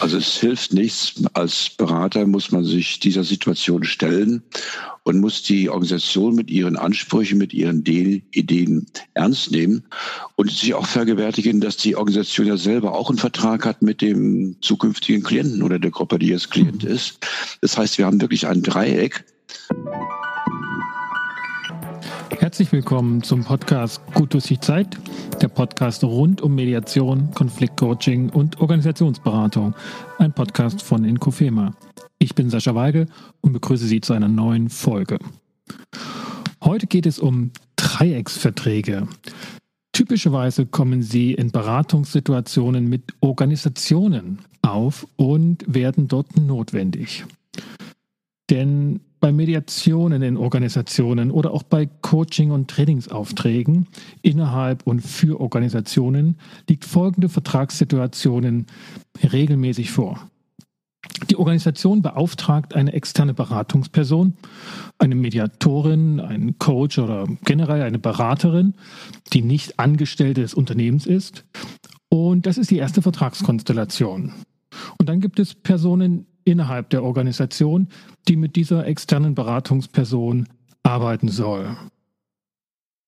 Also 0.00 0.18
es 0.18 0.38
hilft 0.38 0.72
nichts. 0.72 1.14
Als 1.32 1.70
Berater 1.70 2.26
muss 2.26 2.52
man 2.52 2.64
sich 2.64 3.00
dieser 3.00 3.24
Situation 3.24 3.84
stellen 3.84 4.42
und 5.02 5.20
muss 5.20 5.42
die 5.42 5.70
Organisation 5.70 6.34
mit 6.34 6.50
ihren 6.50 6.76
Ansprüchen, 6.76 7.38
mit 7.38 7.52
ihren 7.52 7.84
Ideen 7.84 8.86
ernst 9.14 9.50
nehmen 9.50 9.82
und 10.36 10.50
sich 10.50 10.74
auch 10.74 10.86
vergewärtigen, 10.86 11.60
dass 11.60 11.76
die 11.76 11.96
Organisation 11.96 12.46
ja 12.46 12.56
selber 12.56 12.94
auch 12.94 13.08
einen 13.08 13.18
Vertrag 13.18 13.64
hat 13.64 13.82
mit 13.82 14.00
dem 14.00 14.56
zukünftigen 14.60 15.22
Klienten 15.22 15.62
oder 15.62 15.78
der 15.78 15.90
Gruppe, 15.90 16.18
die 16.18 16.28
jetzt 16.28 16.50
Klient 16.50 16.84
ist. 16.84 17.18
Das 17.60 17.76
heißt, 17.76 17.98
wir 17.98 18.06
haben 18.06 18.20
wirklich 18.20 18.46
ein 18.46 18.62
Dreieck. 18.62 19.24
Herzlich 22.48 22.72
willkommen 22.72 23.22
zum 23.22 23.44
Podcast 23.44 24.00
Gut 24.14 24.32
durch 24.32 24.46
die 24.46 24.58
Zeit, 24.58 24.98
der 25.42 25.48
Podcast 25.48 26.02
rund 26.02 26.40
um 26.40 26.54
Mediation, 26.54 27.30
Konfliktcoaching 27.32 28.30
und 28.30 28.58
Organisationsberatung. 28.62 29.74
Ein 30.16 30.32
Podcast 30.32 30.80
von 30.80 31.04
Inkofema. 31.04 31.74
Ich 32.18 32.34
bin 32.34 32.48
Sascha 32.48 32.74
Weigel 32.74 33.06
und 33.42 33.52
begrüße 33.52 33.84
Sie 33.84 34.00
zu 34.00 34.14
einer 34.14 34.28
neuen 34.28 34.70
Folge. 34.70 35.18
Heute 36.64 36.86
geht 36.86 37.04
es 37.04 37.18
um 37.18 37.50
Dreiecksverträge. 37.76 39.06
Typischerweise 39.92 40.64
kommen 40.64 41.02
sie 41.02 41.34
in 41.34 41.50
Beratungssituationen 41.50 42.88
mit 42.88 43.12
Organisationen 43.20 44.38
auf 44.62 45.06
und 45.16 45.66
werden 45.66 46.08
dort 46.08 46.38
notwendig. 46.38 47.26
Denn 48.48 49.00
bei 49.20 49.32
Mediationen 49.32 50.22
in 50.22 50.36
Organisationen 50.36 51.30
oder 51.30 51.52
auch 51.52 51.62
bei 51.62 51.86
Coaching- 51.86 52.50
und 52.50 52.70
Trainingsaufträgen 52.70 53.86
innerhalb 54.22 54.86
und 54.86 55.00
für 55.00 55.40
Organisationen 55.40 56.38
liegt 56.68 56.84
folgende 56.84 57.28
Vertragssituationen 57.28 58.66
regelmäßig 59.32 59.90
vor. 59.90 60.28
Die 61.30 61.36
Organisation 61.36 62.02
beauftragt 62.02 62.74
eine 62.74 62.92
externe 62.92 63.34
Beratungsperson, 63.34 64.34
eine 64.98 65.14
Mediatorin, 65.14 66.20
einen 66.20 66.58
Coach 66.58 66.98
oder 66.98 67.26
generell 67.44 67.82
eine 67.82 67.98
Beraterin, 67.98 68.74
die 69.32 69.42
nicht 69.42 69.78
Angestellte 69.78 70.42
des 70.42 70.54
Unternehmens 70.54 71.06
ist. 71.06 71.44
Und 72.08 72.46
das 72.46 72.58
ist 72.58 72.70
die 72.70 72.78
erste 72.78 73.02
Vertragskonstellation. 73.02 74.32
Und 74.98 75.08
dann 75.08 75.20
gibt 75.20 75.38
es 75.38 75.54
Personen, 75.54 76.26
innerhalb 76.50 76.90
der 76.90 77.02
Organisation, 77.02 77.88
die 78.26 78.36
mit 78.36 78.56
dieser 78.56 78.86
externen 78.86 79.34
Beratungsperson 79.34 80.48
arbeiten 80.82 81.28
soll. 81.28 81.76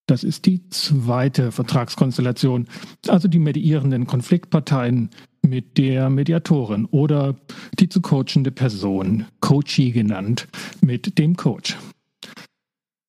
Das 0.06 0.24
ist 0.24 0.46
die 0.46 0.68
zweite 0.70 1.52
Vertragskonstellation, 1.52 2.66
also 3.06 3.28
die 3.28 3.38
mediierenden 3.38 4.06
Konfliktparteien 4.06 5.10
mit 5.42 5.78
der 5.78 6.10
Mediatorin 6.10 6.86
oder 6.86 7.36
die 7.78 7.88
zu 7.88 8.00
coachende 8.00 8.50
Person, 8.50 9.26
Coachee 9.40 9.92
genannt, 9.92 10.48
mit 10.80 11.18
dem 11.18 11.36
Coach. 11.36 11.76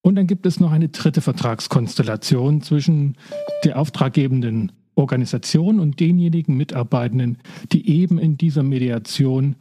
Und 0.04 0.16
dann 0.16 0.28
gibt 0.28 0.46
es 0.46 0.60
noch 0.60 0.72
eine 0.72 0.90
dritte 0.90 1.22
Vertragskonstellation 1.22 2.62
zwischen 2.62 3.18
der 3.64 3.80
auftraggebenden 3.80 4.72
Organisation 4.96 5.80
und 5.80 6.00
denjenigen 6.00 6.56
Mitarbeitenden, 6.56 7.38
die 7.72 7.90
eben 7.90 8.20
in 8.20 8.38
dieser 8.38 8.64
Mediation 8.64 9.56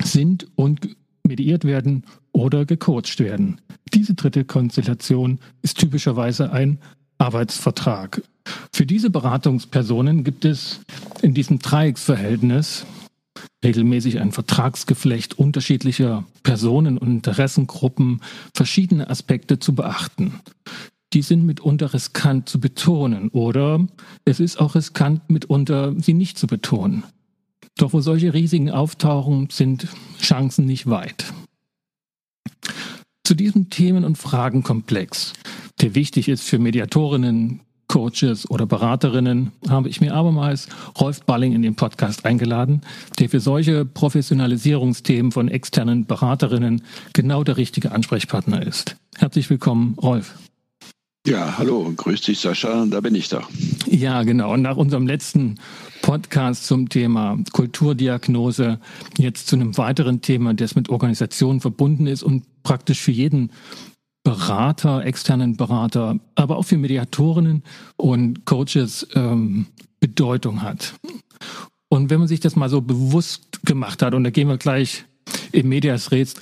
sind 0.00 0.46
und 0.56 0.96
mediiert 1.26 1.64
werden 1.64 2.04
oder 2.32 2.64
gecoacht 2.64 3.20
werden. 3.20 3.60
Diese 3.94 4.14
dritte 4.14 4.44
Konstellation 4.44 5.38
ist 5.62 5.78
typischerweise 5.78 6.52
ein 6.52 6.78
Arbeitsvertrag. 7.18 8.22
Für 8.72 8.86
diese 8.86 9.10
Beratungspersonen 9.10 10.24
gibt 10.24 10.44
es 10.44 10.80
in 11.22 11.34
diesem 11.34 11.60
Dreiecksverhältnis 11.60 12.84
regelmäßig 13.64 14.20
ein 14.20 14.32
Vertragsgeflecht 14.32 15.38
unterschiedlicher 15.38 16.24
Personen 16.42 16.98
und 16.98 17.08
Interessengruppen, 17.08 18.20
verschiedene 18.54 19.08
Aspekte 19.08 19.58
zu 19.58 19.74
beachten. 19.74 20.40
Die 21.12 21.22
sind 21.22 21.44
mitunter 21.44 21.92
riskant 21.94 22.48
zu 22.48 22.58
betonen 22.58 23.28
oder 23.28 23.86
es 24.24 24.40
ist 24.40 24.58
auch 24.58 24.74
riskant 24.74 25.30
mitunter 25.30 25.94
sie 25.98 26.14
nicht 26.14 26.38
zu 26.38 26.46
betonen. 26.46 27.04
Doch 27.76 27.92
wo 27.92 28.00
solche 28.00 28.34
Risiken 28.34 28.70
auftauchen, 28.70 29.48
sind 29.50 29.88
Chancen 30.20 30.66
nicht 30.66 30.88
weit. 30.88 31.32
Zu 33.24 33.34
diesem 33.34 33.70
Themen- 33.70 34.04
und 34.04 34.18
Fragenkomplex, 34.18 35.32
der 35.80 35.94
wichtig 35.94 36.28
ist 36.28 36.42
für 36.42 36.58
Mediatorinnen, 36.58 37.60
Coaches 37.88 38.50
oder 38.50 38.66
Beraterinnen, 38.66 39.52
habe 39.68 39.88
ich 39.88 40.00
mir 40.00 40.14
abermals 40.14 40.68
Rolf 40.98 41.24
Balling 41.24 41.52
in 41.52 41.62
den 41.62 41.74
Podcast 41.74 42.24
eingeladen, 42.24 42.80
der 43.18 43.28
für 43.28 43.40
solche 43.40 43.84
Professionalisierungsthemen 43.84 45.30
von 45.30 45.48
externen 45.48 46.06
Beraterinnen 46.06 46.82
genau 47.12 47.44
der 47.44 47.58
richtige 47.58 47.92
Ansprechpartner 47.92 48.66
ist. 48.66 48.96
Herzlich 49.18 49.50
willkommen, 49.50 49.94
Rolf. 50.00 50.34
Ja, 51.24 51.56
hallo, 51.56 51.92
grüß 51.96 52.22
dich 52.22 52.40
Sascha, 52.40 52.84
da 52.86 53.00
bin 53.00 53.14
ich 53.14 53.28
da. 53.28 53.46
Ja, 53.86 54.24
genau. 54.24 54.54
Und 54.54 54.62
nach 54.62 54.76
unserem 54.76 55.06
letzten 55.06 55.54
Podcast 56.02 56.66
zum 56.66 56.88
Thema 56.88 57.38
Kulturdiagnose 57.52 58.80
jetzt 59.18 59.46
zu 59.46 59.54
einem 59.54 59.78
weiteren 59.78 60.20
Thema, 60.20 60.52
das 60.52 60.74
mit 60.74 60.88
Organisationen 60.88 61.60
verbunden 61.60 62.08
ist 62.08 62.24
und 62.24 62.42
praktisch 62.64 63.00
für 63.00 63.12
jeden 63.12 63.52
Berater, 64.24 65.04
externen 65.04 65.56
Berater, 65.56 66.18
aber 66.34 66.56
auch 66.56 66.64
für 66.64 66.76
Mediatorinnen 66.76 67.62
und 67.96 68.44
Coaches 68.44 69.06
ähm, 69.14 69.66
Bedeutung 70.00 70.62
hat. 70.62 70.94
Und 71.88 72.10
wenn 72.10 72.18
man 72.18 72.28
sich 72.28 72.40
das 72.40 72.56
mal 72.56 72.68
so 72.68 72.80
bewusst 72.80 73.64
gemacht 73.64 74.02
hat, 74.02 74.14
und 74.14 74.24
da 74.24 74.30
gehen 74.30 74.48
wir 74.48 74.58
gleich 74.58 75.04
im 75.52 75.68
Medias 75.68 76.10
Res, 76.10 76.34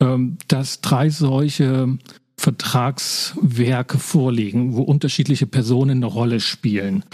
ähm, 0.00 0.38
dass 0.46 0.80
drei 0.80 1.10
solche 1.10 1.98
Vertragswerke 2.38 3.98
vorliegen, 3.98 4.76
wo 4.76 4.82
unterschiedliche 4.82 5.46
Personen 5.46 5.98
eine 5.98 6.06
Rolle 6.06 6.38
spielen 6.38 7.04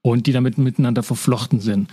und 0.00 0.26
die 0.26 0.32
damit 0.32 0.58
miteinander 0.58 1.02
verflochten 1.02 1.60
sind. 1.60 1.90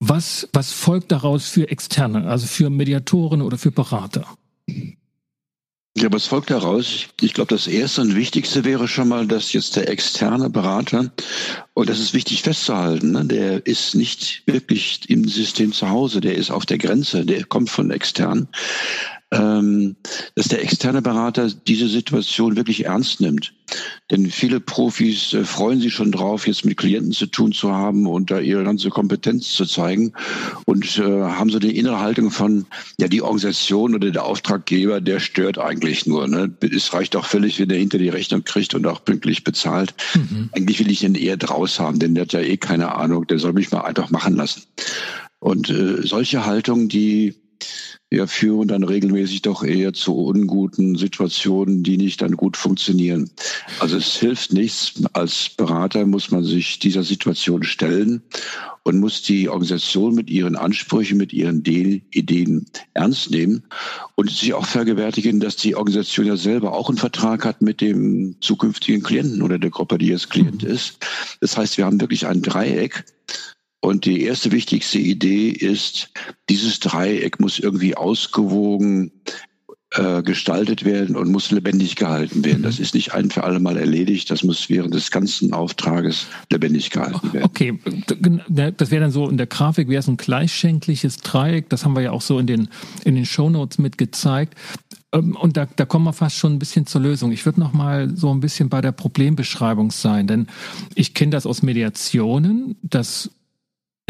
Was, 0.00 0.48
was 0.54 0.72
folgt 0.72 1.12
daraus 1.12 1.48
für 1.48 1.68
Externe, 1.68 2.26
also 2.26 2.46
für 2.46 2.70
Mediatoren 2.70 3.42
oder 3.42 3.58
für 3.58 3.70
Berater? 3.70 4.26
Ja, 5.96 6.10
was 6.10 6.26
folgt 6.26 6.50
daraus? 6.50 7.08
Ich 7.20 7.34
glaube, 7.34 7.54
das 7.54 7.66
erste 7.66 8.00
und 8.00 8.16
wichtigste 8.16 8.64
wäre 8.64 8.88
schon 8.88 9.08
mal, 9.08 9.26
dass 9.26 9.52
jetzt 9.52 9.76
der 9.76 9.88
externe 9.90 10.48
Berater, 10.48 11.12
und 11.74 11.88
das 11.90 11.98
ist 11.98 12.14
wichtig 12.14 12.42
festzuhalten, 12.42 13.12
ne, 13.12 13.26
der 13.26 13.66
ist 13.66 13.94
nicht 13.94 14.42
wirklich 14.46 15.10
im 15.10 15.28
System 15.28 15.72
zu 15.72 15.90
Hause, 15.90 16.22
der 16.22 16.36
ist 16.36 16.50
auf 16.50 16.64
der 16.64 16.78
Grenze, 16.78 17.26
der 17.26 17.44
kommt 17.44 17.68
von 17.68 17.90
extern 17.90 18.48
ähm, 19.32 19.96
dass 20.34 20.48
der 20.48 20.62
externe 20.62 21.02
Berater 21.02 21.50
diese 21.66 21.88
Situation 21.88 22.56
wirklich 22.56 22.86
ernst 22.86 23.20
nimmt. 23.20 23.52
Denn 24.10 24.28
viele 24.28 24.58
Profis 24.58 25.32
äh, 25.32 25.44
freuen 25.44 25.80
sich 25.80 25.94
schon 25.94 26.10
drauf, 26.10 26.48
jetzt 26.48 26.64
mit 26.64 26.76
Klienten 26.76 27.12
zu 27.12 27.26
tun 27.26 27.52
zu 27.52 27.70
haben 27.70 28.08
und 28.08 28.32
da 28.32 28.40
ihre 28.40 28.64
ganze 28.64 28.88
Kompetenz 28.88 29.52
zu 29.52 29.64
zeigen 29.66 30.12
und 30.64 30.98
äh, 30.98 31.02
haben 31.02 31.50
so 31.50 31.60
die 31.60 31.78
innere 31.78 32.00
Haltung 32.00 32.32
von, 32.32 32.66
ja, 32.98 33.06
die 33.06 33.22
Organisation 33.22 33.94
oder 33.94 34.10
der 34.10 34.24
Auftraggeber, 34.24 35.00
der 35.00 35.20
stört 35.20 35.58
eigentlich 35.58 36.06
nur. 36.06 36.26
Ne? 36.26 36.52
Es 36.62 36.92
reicht 36.92 37.14
auch 37.14 37.26
völlig, 37.26 37.60
wenn 37.60 37.68
der 37.68 37.78
hinter 37.78 37.98
die 37.98 38.08
Rechnung 38.08 38.42
kriegt 38.42 38.74
und 38.74 38.86
auch 38.86 39.04
pünktlich 39.04 39.44
bezahlt. 39.44 39.94
Mhm. 40.14 40.50
Eigentlich 40.52 40.80
will 40.80 40.90
ich 40.90 41.00
den 41.00 41.14
eher 41.14 41.36
draus 41.36 41.78
haben, 41.78 42.00
denn 42.00 42.16
der 42.16 42.22
hat 42.22 42.32
ja 42.32 42.40
eh 42.40 42.56
keine 42.56 42.96
Ahnung, 42.96 43.28
der 43.28 43.38
soll 43.38 43.52
mich 43.52 43.70
mal 43.70 43.82
einfach 43.82 44.10
machen 44.10 44.34
lassen. 44.34 44.62
Und 45.38 45.70
äh, 45.70 46.02
solche 46.02 46.44
Haltungen, 46.44 46.88
die 46.88 47.36
ja, 48.12 48.26
führen 48.26 48.68
dann 48.68 48.82
regelmäßig 48.82 49.42
doch 49.42 49.62
eher 49.62 49.92
zu 49.92 50.16
unguten 50.16 50.96
Situationen, 50.96 51.84
die 51.84 51.96
nicht 51.96 52.20
dann 52.20 52.36
gut 52.36 52.56
funktionieren. 52.56 53.30
Also 53.78 53.96
es 53.98 54.16
hilft 54.16 54.52
nichts. 54.52 54.94
Als 55.12 55.50
Berater 55.50 56.04
muss 56.06 56.32
man 56.32 56.42
sich 56.42 56.80
dieser 56.80 57.04
Situation 57.04 57.62
stellen 57.62 58.22
und 58.82 58.98
muss 58.98 59.22
die 59.22 59.48
Organisation 59.48 60.16
mit 60.16 60.28
ihren 60.28 60.56
Ansprüchen, 60.56 61.18
mit 61.18 61.32
ihren 61.32 61.62
Ideen 61.64 62.66
ernst 62.94 63.30
nehmen 63.30 63.62
und 64.16 64.28
sich 64.28 64.54
auch 64.54 64.66
vergewärtigen, 64.66 65.38
dass 65.38 65.54
die 65.54 65.76
Organisation 65.76 66.26
ja 66.26 66.36
selber 66.36 66.72
auch 66.72 66.88
einen 66.88 66.98
Vertrag 66.98 67.44
hat 67.44 67.62
mit 67.62 67.80
dem 67.80 68.34
zukünftigen 68.40 69.04
Klienten 69.04 69.42
oder 69.42 69.58
der 69.58 69.70
Gruppe, 69.70 69.98
die 69.98 70.08
jetzt 70.08 70.30
Klient 70.30 70.64
mhm. 70.64 70.70
ist. 70.70 70.98
Das 71.40 71.56
heißt, 71.56 71.78
wir 71.78 71.84
haben 71.84 72.00
wirklich 72.00 72.26
ein 72.26 72.42
Dreieck 72.42 73.04
und 73.80 74.04
die 74.04 74.22
erste 74.22 74.52
wichtigste 74.52 74.98
Idee 74.98 75.48
ist, 75.48 76.12
dieses 76.48 76.80
Dreieck 76.80 77.40
muss 77.40 77.58
irgendwie 77.58 77.96
ausgewogen 77.96 79.10
äh, 79.92 80.22
gestaltet 80.22 80.84
werden 80.84 81.16
und 81.16 81.32
muss 81.32 81.50
lebendig 81.50 81.96
gehalten 81.96 82.44
werden. 82.44 82.62
Das 82.62 82.78
mhm. 82.78 82.84
ist 82.84 82.94
nicht 82.94 83.12
ein 83.12 83.30
für 83.30 83.42
alle 83.42 83.58
Mal 83.58 83.76
erledigt, 83.76 84.30
das 84.30 84.44
muss 84.44 84.68
während 84.68 84.94
des 84.94 85.10
ganzen 85.10 85.52
Auftrages 85.52 86.26
lebendig 86.52 86.90
gehalten 86.90 87.32
werden. 87.32 87.44
Okay, 87.44 87.76
das 88.48 88.90
wäre 88.90 89.00
dann 89.00 89.10
so 89.10 89.28
in 89.28 89.36
der 89.36 89.48
Grafik 89.48 89.88
wäre 89.88 89.98
es 89.98 90.08
ein 90.08 90.16
gleichschenkliches 90.16 91.16
Dreieck, 91.16 91.70
das 91.70 91.84
haben 91.84 91.96
wir 91.96 92.02
ja 92.02 92.10
auch 92.12 92.22
so 92.22 92.38
in 92.38 92.46
den 92.46 92.68
in 93.04 93.16
den 93.16 93.26
Shownotes 93.26 93.78
mit 93.78 93.98
gezeigt. 93.98 94.54
Ähm, 95.12 95.34
und 95.34 95.56
da, 95.56 95.66
da 95.74 95.86
kommen 95.86 96.04
wir 96.04 96.12
fast 96.12 96.36
schon 96.36 96.52
ein 96.52 96.58
bisschen 96.60 96.86
zur 96.86 97.00
Lösung. 97.00 97.32
Ich 97.32 97.44
würde 97.44 97.58
noch 97.58 97.72
mal 97.72 98.14
so 98.14 98.30
ein 98.30 98.40
bisschen 98.40 98.68
bei 98.68 98.80
der 98.80 98.92
Problembeschreibung 98.92 99.90
sein, 99.90 100.26
denn 100.26 100.46
ich 100.94 101.14
kenne 101.14 101.30
das 101.30 101.46
aus 101.46 101.62
Mediationen, 101.62 102.76
dass 102.82 103.30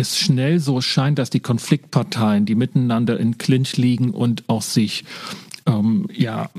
es 0.00 0.18
schnell 0.18 0.58
so 0.58 0.80
scheint, 0.80 1.18
dass 1.18 1.30
die 1.30 1.40
Konfliktparteien, 1.40 2.46
die 2.46 2.54
miteinander 2.54 3.20
in 3.20 3.38
Clinch 3.38 3.76
liegen 3.76 4.10
und 4.10 4.44
auch 4.48 4.62
sich 4.62 5.04
ähm, 5.66 6.06
ja 6.12 6.50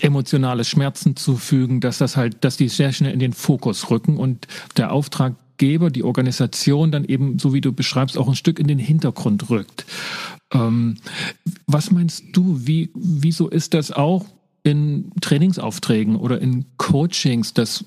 emotionale 0.00 0.64
Schmerzen 0.64 1.16
zufügen, 1.16 1.80
dass 1.80 1.98
das 1.98 2.16
halt, 2.16 2.44
dass 2.44 2.56
die 2.56 2.68
sehr 2.68 2.92
schnell 2.92 3.12
in 3.12 3.18
den 3.18 3.32
Fokus 3.32 3.90
rücken 3.90 4.18
und 4.18 4.46
der 4.76 4.92
Auftraggeber, 4.92 5.90
die 5.90 6.04
Organisation 6.04 6.90
dann 6.90 7.04
eben, 7.04 7.38
so 7.38 7.52
wie 7.52 7.60
du 7.60 7.72
beschreibst, 7.72 8.16
auch 8.16 8.28
ein 8.28 8.36
Stück 8.36 8.58
in 8.58 8.68
den 8.68 8.78
Hintergrund 8.78 9.50
rückt. 9.50 9.86
Ähm, 10.52 10.98
was 11.66 11.90
meinst 11.90 12.24
du, 12.32 12.60
wie, 12.66 12.90
wieso 12.94 13.48
ist 13.48 13.74
das 13.74 13.90
auch 13.90 14.26
in 14.62 15.10
Trainingsaufträgen 15.20 16.16
oder 16.16 16.40
in 16.40 16.66
Coachings, 16.76 17.54
dass 17.54 17.84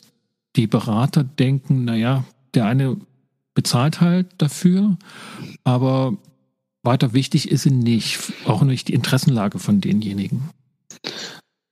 die 0.56 0.68
Berater 0.68 1.24
denken, 1.24 1.86
naja, 1.86 2.24
der 2.54 2.66
eine 2.66 2.98
bezahlt 3.54 4.01
halt 4.01 4.28
dafür, 4.38 4.98
aber 5.63 6.18
weiter 6.84 7.13
wichtig 7.13 7.51
ist 7.51 7.63
sie 7.63 7.72
nicht, 7.72 8.19
auch 8.46 8.62
nicht 8.63 8.88
die 8.88 8.94
Interessenlage 8.94 9.60
von 9.60 9.81
denjenigen. 9.81 10.50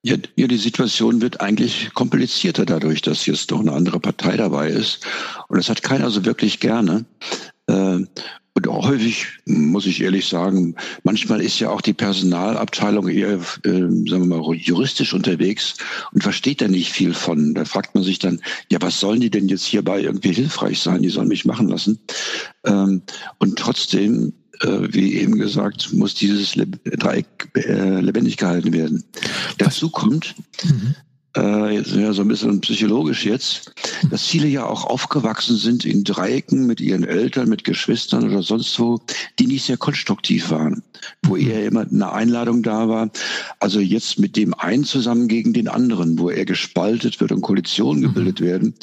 Ja, 0.03 0.15
ja, 0.35 0.47
die 0.47 0.57
Situation 0.57 1.21
wird 1.21 1.41
eigentlich 1.41 1.93
komplizierter 1.93 2.65
dadurch, 2.65 3.01
dass 3.01 3.25
jetzt 3.25 3.51
doch 3.51 3.59
eine 3.59 3.73
andere 3.73 3.99
Partei 3.99 4.37
dabei 4.37 4.69
ist. 4.69 5.05
Und 5.47 5.57
das 5.57 5.69
hat 5.69 5.83
keiner 5.83 6.09
so 6.11 6.23
wirklich 6.23 6.59
gerne. 6.59 7.05
Äh, 7.67 7.99
häufig, 8.67 9.27
muss 9.45 9.85
ich 9.85 10.01
ehrlich 10.01 10.27
sagen, 10.27 10.75
manchmal 11.03 11.41
ist 11.41 11.59
ja 11.59 11.69
auch 11.69 11.81
die 11.81 11.93
Personalabteilung 11.93 13.07
eher, 13.07 13.33
äh, 13.33 13.39
sagen 13.63 14.05
wir 14.05 14.25
mal, 14.25 14.55
juristisch 14.55 15.13
unterwegs 15.13 15.75
und 16.13 16.23
versteht 16.23 16.61
da 16.61 16.67
nicht 16.67 16.91
viel 16.91 17.13
von. 17.13 17.53
Da 17.53 17.65
fragt 17.65 17.95
man 17.95 18.03
sich 18.03 18.19
dann, 18.19 18.41
ja, 18.71 18.81
was 18.81 18.99
sollen 18.99 19.21
die 19.21 19.29
denn 19.29 19.47
jetzt 19.47 19.65
hierbei 19.65 20.01
irgendwie 20.01 20.33
hilfreich 20.33 20.79
sein? 20.79 21.01
Die 21.01 21.09
sollen 21.09 21.27
mich 21.27 21.45
machen 21.45 21.67
lassen. 21.67 21.99
Ähm, 22.65 23.01
und 23.39 23.57
trotzdem 23.57 24.33
äh, 24.61 24.93
wie 24.93 25.15
eben 25.15 25.37
gesagt, 25.37 25.93
muss 25.93 26.15
dieses 26.15 26.53
Dreieck 26.53 27.27
äh, 27.55 27.99
lebendig 27.99 28.37
gehalten 28.37 28.73
werden. 28.73 29.03
Dazu 29.57 29.89
kommt, 29.89 30.35
mhm. 30.63 30.95
Äh, 31.37 31.81
ja, 31.81 32.13
so 32.13 32.23
ein 32.23 32.27
bisschen 32.27 32.59
psychologisch 32.61 33.25
jetzt, 33.25 33.71
dass 34.09 34.25
viele 34.25 34.47
ja 34.47 34.65
auch 34.65 34.85
aufgewachsen 34.85 35.55
sind 35.55 35.85
in 35.85 36.03
Dreiecken 36.03 36.65
mit 36.65 36.81
ihren 36.81 37.03
Eltern, 37.03 37.49
mit 37.49 37.63
Geschwistern 37.63 38.29
oder 38.29 38.41
sonst 38.41 38.79
wo, 38.79 38.99
die 39.37 39.47
nicht 39.47 39.65
sehr 39.65 39.77
konstruktiv 39.77 40.49
waren, 40.49 40.83
wo 41.23 41.35
mhm. 41.35 41.47
eher 41.47 41.65
immer 41.65 41.85
eine 41.89 42.11
Einladung 42.11 42.63
da 42.63 42.89
war. 42.89 43.09
Also 43.59 43.79
jetzt 43.79 44.19
mit 44.19 44.35
dem 44.35 44.53
einen 44.55 44.83
zusammen 44.83 45.27
gegen 45.27 45.53
den 45.53 45.67
anderen, 45.67 46.17
wo 46.17 46.29
er 46.29 46.45
gespaltet 46.45 47.19
wird 47.19 47.31
und 47.31 47.41
Koalitionen 47.41 48.01
mhm. 48.01 48.07
gebildet 48.07 48.41
werden. 48.41 48.73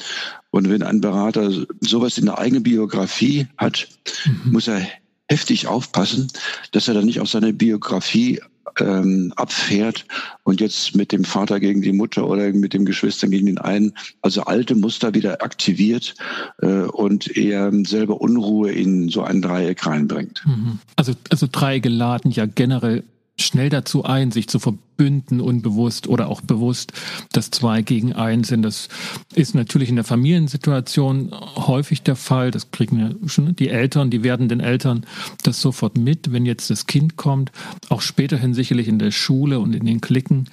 Und 0.51 0.71
wenn 0.71 0.83
ein 0.83 1.01
Berater 1.01 1.51
sowas 1.81 2.17
in 2.19 2.27
der 2.27 2.39
eigenen 2.39 2.63
Biografie 2.63 3.49
hat, 3.59 3.89
mhm. 4.25 4.53
muss 4.53 4.69
er 4.69 4.87
heftig 5.29 5.67
aufpassen, 5.67 6.29
dass 6.73 6.87
er 6.87 6.95
dann 6.95 7.07
nicht 7.07 7.21
aus 7.21 7.33
seiner 7.33 7.53
Biografie 7.53 8.41
ähm, 8.81 9.33
abfährt 9.37 10.07
und 10.43 10.61
jetzt 10.61 10.95
mit 10.97 11.13
dem 11.13 11.25
Vater 11.25 11.61
gegen 11.61 11.83
die 11.83 11.93
Mutter 11.93 12.29
oder 12.29 12.53
mit 12.53 12.75
dem 12.75 12.85
Geschwistern 12.85 13.31
gegen 13.31 13.47
den 13.47 13.59
einen, 13.59 13.93
also 14.23 14.43
alte 14.43 14.75
Muster 14.75 15.15
wieder 15.15 15.43
aktiviert 15.43 16.15
äh, 16.63 16.67
und 16.67 17.37
eher 17.37 17.71
selber 17.85 18.21
Unruhe 18.21 18.73
in 18.73 19.09
so 19.09 19.23
ein 19.23 19.43
Dreieck 19.43 19.87
reinbringt. 19.87 20.43
Mhm. 20.47 20.79
Also, 20.97 21.13
also 21.31 21.47
Dreiecke 21.51 21.89
laden 21.89 22.31
ja 22.31 22.47
generell 22.47 23.05
schnell 23.37 23.69
dazu 23.69 24.05
ein, 24.05 24.31
sich 24.31 24.49
zu 24.49 24.59
verbünden, 24.59 25.41
unbewusst 25.41 26.07
oder 26.07 26.29
auch 26.29 26.41
bewusst, 26.41 26.93
dass 27.33 27.51
zwei 27.51 27.83
gegen 27.83 28.13
eins 28.13 28.49
sind. 28.49 28.63
Das 28.63 28.89
ist 29.35 29.55
natürlich 29.55 29.89
in 29.89 29.97
der 29.97 30.05
Familiensituation 30.05 31.33
häufig 31.57 32.03
der 32.03 32.17
Fall. 32.17 32.51
Das 32.51 32.71
kriegen 32.71 32.99
ja 32.99 33.11
schon 33.29 33.57
die 33.57 33.69
Eltern, 33.69 34.11
die 34.11 34.23
werdenden 34.23 34.61
Eltern 34.61 35.05
das 35.43 35.61
sofort 35.61 35.99
mit, 35.99 36.33
wenn 36.33 36.47
jetzt 36.47 36.71
das 36.71 36.87
Kind 36.87 37.17
kommt. 37.17 37.51
Auch 37.89 38.03
späterhin 38.03 38.55
sicherlich 38.55 38.87
in 38.87 38.99
der 38.99 39.11
Schule 39.11 39.59
und 39.59 39.75
in 39.75 39.85
den 39.85 40.01
Klicken 40.01 40.49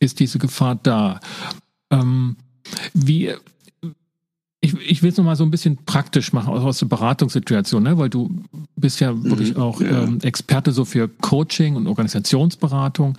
ist 0.00 0.18
diese 0.18 0.38
Gefahr 0.38 0.78
da. 0.82 1.20
Ähm, 1.90 2.36
wie, 2.92 3.34
ich, 4.74 4.90
ich 4.90 5.02
will 5.02 5.10
es 5.10 5.16
nochmal 5.16 5.36
so 5.36 5.44
ein 5.44 5.50
bisschen 5.50 5.78
praktisch 5.84 6.32
machen 6.32 6.52
aus 6.52 6.78
der 6.78 6.86
Beratungssituation, 6.86 7.82
ne? 7.82 7.98
weil 7.98 8.10
du 8.10 8.30
bist 8.76 9.00
ja 9.00 9.22
wirklich 9.22 9.54
mhm, 9.54 9.60
auch 9.60 9.80
ja. 9.80 10.04
Ähm, 10.04 10.18
Experte 10.22 10.72
so 10.72 10.84
für 10.84 11.08
Coaching 11.08 11.76
und 11.76 11.86
Organisationsberatung. 11.86 13.16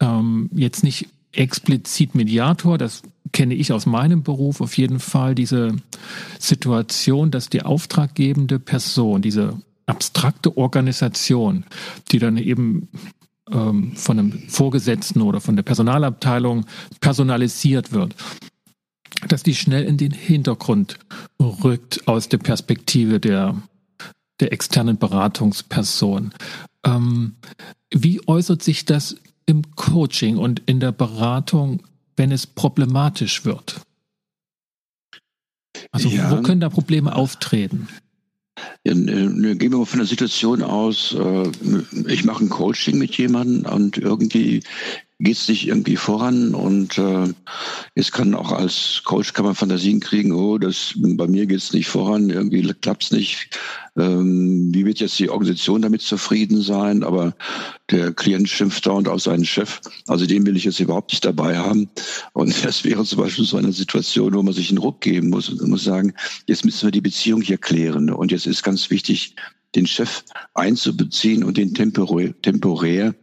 Ähm, 0.00 0.50
jetzt 0.54 0.84
nicht 0.84 1.08
explizit 1.32 2.14
Mediator, 2.14 2.78
das 2.78 3.02
kenne 3.32 3.54
ich 3.54 3.72
aus 3.72 3.86
meinem 3.86 4.22
Beruf 4.22 4.60
auf 4.60 4.76
jeden 4.76 5.00
Fall, 5.00 5.34
diese 5.34 5.76
Situation, 6.38 7.30
dass 7.30 7.50
die 7.50 7.62
auftraggebende 7.62 8.58
Person, 8.58 9.22
diese 9.22 9.60
abstrakte 9.86 10.56
Organisation, 10.56 11.64
die 12.10 12.18
dann 12.18 12.36
eben 12.36 12.88
ähm, 13.50 13.92
von 13.94 14.18
einem 14.18 14.32
Vorgesetzten 14.48 15.22
oder 15.22 15.40
von 15.40 15.56
der 15.56 15.62
Personalabteilung 15.62 16.66
personalisiert 17.00 17.92
wird, 17.92 18.14
dass 19.26 19.42
die 19.42 19.54
schnell 19.54 19.84
in 19.84 19.96
den 19.96 20.12
Hintergrund 20.12 20.98
rückt 21.40 22.06
aus 22.06 22.28
der 22.28 22.38
Perspektive 22.38 23.20
der, 23.20 23.60
der 24.40 24.52
externen 24.52 24.98
Beratungsperson. 24.98 26.32
Ähm, 26.84 27.36
wie 27.92 28.20
äußert 28.26 28.62
sich 28.62 28.84
das 28.84 29.16
im 29.46 29.74
Coaching 29.76 30.36
und 30.36 30.62
in 30.66 30.78
der 30.78 30.92
Beratung, 30.92 31.82
wenn 32.16 32.30
es 32.30 32.46
problematisch 32.46 33.44
wird? 33.44 33.80
Also 35.90 36.08
ja. 36.08 36.30
wo 36.30 36.42
können 36.42 36.60
da 36.60 36.68
Probleme 36.68 37.14
auftreten? 37.14 37.88
Ja, 38.84 38.94
ne, 38.94 39.56
gehen 39.56 39.70
wir 39.72 39.78
mal 39.78 39.84
von 39.84 40.00
der 40.00 40.06
Situation 40.06 40.62
aus, 40.62 41.14
äh, 41.14 41.50
ich 42.08 42.24
mache 42.24 42.44
ein 42.44 42.48
Coaching 42.48 42.98
mit 42.98 43.16
jemandem 43.16 43.72
und 43.72 43.98
irgendwie 43.98 44.62
geht 45.20 45.36
es 45.36 45.48
nicht 45.48 45.66
irgendwie 45.66 45.96
voran 45.96 46.54
und 46.54 46.96
äh, 46.96 47.32
es 47.94 48.12
kann 48.12 48.34
auch 48.34 48.52
als 48.52 49.02
Coach 49.04 49.32
kann 49.32 49.44
man 49.44 49.56
Fantasien 49.56 49.98
kriegen, 49.98 50.30
oh, 50.32 50.58
das 50.58 50.94
bei 50.96 51.26
mir 51.26 51.46
geht 51.46 51.58
es 51.58 51.72
nicht 51.72 51.88
voran, 51.88 52.30
irgendwie 52.30 52.62
klappt's 52.80 53.10
nicht. 53.10 53.50
Ähm, 53.96 54.72
wie 54.72 54.86
wird 54.86 55.00
jetzt 55.00 55.18
die 55.18 55.28
Organisation 55.28 55.82
damit 55.82 56.02
zufrieden 56.02 56.62
sein? 56.62 57.02
Aber 57.02 57.34
der 57.90 58.12
Klient 58.12 58.48
schimpft 58.48 58.86
dauernd 58.86 59.08
auf 59.08 59.20
seinen 59.20 59.44
Chef, 59.44 59.80
also 60.06 60.24
den 60.24 60.46
will 60.46 60.56
ich 60.56 60.64
jetzt 60.64 60.78
überhaupt 60.78 61.10
nicht 61.10 61.24
dabei 61.24 61.58
haben. 61.58 61.90
Und 62.32 62.54
das 62.64 62.84
wäre 62.84 63.04
zum 63.04 63.18
Beispiel 63.18 63.44
so 63.44 63.56
eine 63.56 63.72
Situation, 63.72 64.34
wo 64.34 64.42
man 64.44 64.54
sich 64.54 64.70
einen 64.70 64.78
Ruck 64.78 65.00
geben 65.00 65.30
muss 65.30 65.48
und 65.48 65.66
muss 65.68 65.82
sagen, 65.82 66.14
jetzt 66.46 66.64
müssen 66.64 66.86
wir 66.86 66.92
die 66.92 67.00
Beziehung 67.00 67.40
hier 67.40 67.58
klären. 67.58 68.10
Und 68.10 68.30
jetzt 68.30 68.46
ist 68.46 68.62
ganz 68.62 68.88
wichtig, 68.90 69.34
den 69.74 69.86
Chef 69.86 70.22
einzubeziehen 70.54 71.44
und 71.44 71.56
den 71.56 71.74
temporär, 71.74 72.32
temporär 72.40 73.14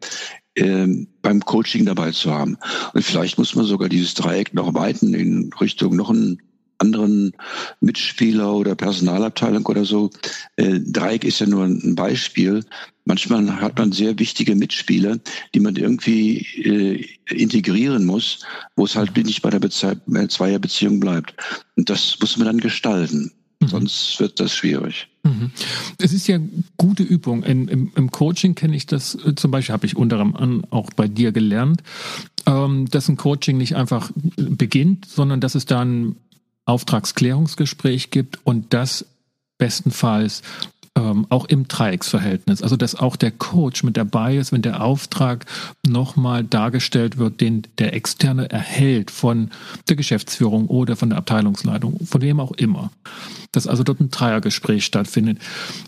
ähm, 0.55 1.07
beim 1.21 1.41
Coaching 1.41 1.85
dabei 1.85 2.11
zu 2.11 2.33
haben. 2.33 2.57
Und 2.93 3.03
vielleicht 3.03 3.37
muss 3.37 3.55
man 3.55 3.65
sogar 3.65 3.89
dieses 3.89 4.13
Dreieck 4.13 4.53
noch 4.53 4.73
weiten 4.73 5.13
in 5.13 5.51
Richtung 5.59 5.95
noch 5.95 6.09
einen 6.09 6.39
anderen 6.77 7.31
Mitspieler 7.79 8.53
oder 8.53 8.75
Personalabteilung 8.75 9.65
oder 9.65 9.85
so. 9.85 10.09
Äh, 10.57 10.79
Dreieck 10.79 11.23
ist 11.23 11.39
ja 11.39 11.47
nur 11.47 11.63
ein 11.63 11.95
Beispiel. 11.95 12.63
Manchmal 13.05 13.61
hat 13.61 13.77
man 13.77 13.91
sehr 13.91 14.17
wichtige 14.17 14.55
Mitspieler, 14.55 15.17
die 15.53 15.59
man 15.59 15.75
irgendwie 15.75 16.39
äh, 16.63 17.05
integrieren 17.33 18.05
muss, 18.05 18.45
wo 18.75 18.85
es 18.85 18.95
halt 18.95 19.15
nicht 19.15 19.41
bei 19.41 19.51
der 19.51 19.59
Bezie 19.59 19.97
äh, 20.13 20.27
Zweierbeziehung 20.27 20.99
bleibt. 20.99 21.35
Und 21.75 21.89
das 21.89 22.17
muss 22.19 22.37
man 22.37 22.47
dann 22.47 22.59
gestalten. 22.59 23.31
Mhm. 23.59 23.67
Sonst 23.67 24.19
wird 24.19 24.39
das 24.39 24.55
schwierig. 24.55 25.07
Mhm. 25.23 25.51
Es 25.97 26.13
ist 26.13 26.27
ja 26.27 26.39
gute 26.77 27.03
Übung. 27.03 27.43
In, 27.43 27.67
im, 27.67 27.91
Im 27.95 28.11
Coaching 28.11 28.55
kenne 28.55 28.75
ich 28.75 28.85
das, 28.85 29.15
äh, 29.15 29.35
zum 29.35 29.51
Beispiel 29.51 29.73
habe 29.73 29.85
ich 29.85 29.95
unter 29.95 30.19
anderem 30.19 30.65
auch 30.69 30.89
bei 30.95 31.07
dir 31.07 31.31
gelernt, 31.31 31.81
ähm, 32.45 32.87
dass 32.89 33.09
ein 33.09 33.17
Coaching 33.17 33.57
nicht 33.57 33.75
einfach 33.75 34.11
beginnt, 34.35 35.05
sondern 35.05 35.41
dass 35.41 35.55
es 35.55 35.65
dann 35.65 36.15
Auftragsklärungsgespräch 36.65 38.09
gibt 38.09 38.39
und 38.43 38.73
das 38.73 39.05
bestenfalls 39.57 40.41
ähm, 40.97 41.25
auch 41.29 41.45
im 41.45 41.67
Dreiecksverhältnis. 41.67 42.61
Also 42.61 42.77
dass 42.77 42.95
auch 42.95 43.15
der 43.15 43.31
Coach 43.31 43.83
mit 43.83 43.97
dabei 43.97 44.37
ist, 44.37 44.51
wenn 44.51 44.61
der 44.61 44.81
Auftrag 44.81 45.45
nochmal 45.85 46.43
dargestellt 46.43 47.17
wird, 47.17 47.41
den 47.41 47.63
der 47.77 47.93
Externe 47.93 48.49
erhält 48.49 49.11
von 49.11 49.51
der 49.89 49.95
Geschäftsführung 49.95 50.67
oder 50.67 50.95
von 50.95 51.09
der 51.09 51.17
Abteilungsleitung, 51.17 52.05
von 52.05 52.21
wem 52.21 52.39
auch 52.39 52.53
immer. 52.53 52.91
Dass 53.51 53.67
also 53.67 53.83
dort 53.83 53.99
ein 53.99 54.09
Dreiergespräch 54.09 54.85
stattfindet. 54.85 55.39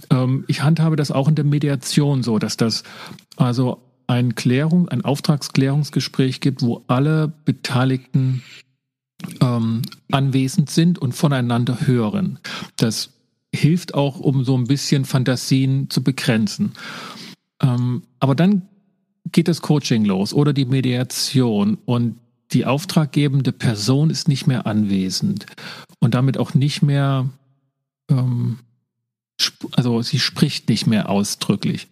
Ähm, 0.10 0.44
ich 0.48 0.64
handhabe 0.64 0.96
das 0.96 1.12
auch 1.12 1.28
in 1.28 1.36
der 1.36 1.46
Mediation 1.46 2.24
so, 2.24 2.40
dass 2.40 2.58
das 2.58 2.84
also 3.38 3.82
ein 4.08 4.36
Klärung, 4.36 4.88
ein 4.90 5.04
Auftragsklärungsgespräch 5.04 6.40
gibt, 6.40 6.62
wo 6.62 6.84
alle 6.88 7.32
Beteiligten 7.46 8.42
ähm, 9.42 9.82
anwesend 10.12 10.70
sind 10.70 11.00
und 11.00 11.14
voneinander 11.14 11.88
hören. 11.88 12.40
Das 12.78 13.17
hilft 13.54 13.94
auch, 13.94 14.20
um 14.20 14.44
so 14.44 14.58
ein 14.58 14.66
bisschen 14.66 15.06
Fantasien 15.06 15.90
zu 15.90 16.04
begrenzen. 16.04 16.74
Ähm, 17.62 18.04
aber 18.20 18.36
dann 18.36 18.64
geht 19.32 19.48
das 19.48 19.62
Coaching 19.62 20.06
los 20.06 20.34
oder 20.34 20.54
die 20.54 20.66
Mediation 20.66 21.78
und 21.86 22.18
die 22.54 22.66
auftraggebende 22.66 23.52
Person 23.52 24.10
ist 24.10 24.28
nicht 24.28 24.48
mehr 24.48 24.66
anwesend 24.66 25.46
und 26.00 26.14
damit 26.14 26.38
auch 26.38 26.54
nicht 26.54 26.82
mehr 26.82 27.30
ähm, 28.10 28.60
also 29.74 30.02
sie 30.02 30.20
spricht 30.20 30.70
nicht 30.70 30.88
mehr 30.88 31.10
ausdrücklich. 31.10 31.88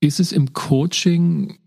Ist 0.00 0.20
es 0.20 0.32
im 0.32 0.52
Coaching 0.52 1.58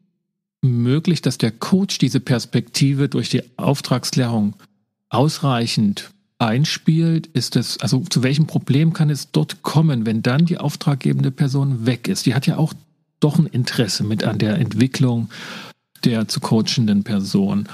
möglich, 0.61 1.21
dass 1.21 1.37
der 1.37 1.51
Coach 1.51 1.97
diese 1.97 2.19
Perspektive 2.19 3.09
durch 3.09 3.29
die 3.29 3.43
Auftragsklärung 3.57 4.55
ausreichend 5.09 6.11
einspielt? 6.39 7.27
Ist 7.27 7.55
es, 7.55 7.79
also 7.79 7.99
zu 8.09 8.23
welchem 8.23 8.47
Problem 8.47 8.93
kann 8.93 9.09
es 9.09 9.31
dort 9.31 9.63
kommen, 9.63 10.05
wenn 10.05 10.21
dann 10.21 10.45
die 10.45 10.57
auftraggebende 10.57 11.31
Person 11.31 11.85
weg 11.85 12.07
ist? 12.07 12.25
Die 12.25 12.35
hat 12.35 12.47
ja 12.47 12.57
auch 12.57 12.73
doch 13.19 13.39
ein 13.39 13.47
Interesse 13.47 14.03
mit 14.03 14.23
an 14.23 14.37
der 14.37 14.57
Entwicklung 14.57 15.29
der 16.03 16.27
zu 16.27 16.39
coachenden 16.39 17.03
Person. 17.03 17.67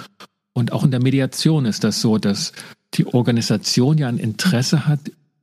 Und 0.54 0.72
auch 0.72 0.84
in 0.84 0.92
der 0.92 1.02
Mediation 1.02 1.66
ist 1.66 1.84
das 1.84 2.02
so, 2.02 2.18
dass 2.18 2.54
die 2.94 3.08
Organisation 3.08 3.98
ja 3.98 4.08
ein 4.08 4.20
Interesse 4.20 4.88
hat, 4.88 5.00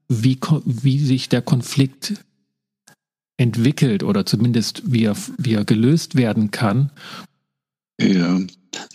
wie, 0.09 0.39
wie 0.65 0.99
sich 0.99 1.29
der 1.29 1.43
Konflikt 1.43 2.15
entwickelt 3.37 4.03
oder 4.03 4.27
zumindest 4.27 4.83
wie 4.87 5.05
er, 5.05 5.17
wie 5.39 5.55
er 5.55 5.65
gelöst 5.65 6.15
werden 6.15 6.51
kann. 6.51 6.91
Ja, 8.01 8.41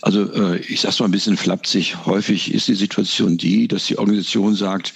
also 0.02 0.32
äh, 0.32 0.58
ich 0.58 0.80
sage 0.80 0.96
mal 1.00 1.06
ein 1.06 1.12
bisschen 1.12 1.36
flapsig. 1.36 2.06
Häufig 2.06 2.52
ist 2.52 2.68
die 2.68 2.74
Situation 2.74 3.36
die, 3.36 3.68
dass 3.68 3.86
die 3.86 3.98
Organisation 3.98 4.54
sagt, 4.54 4.94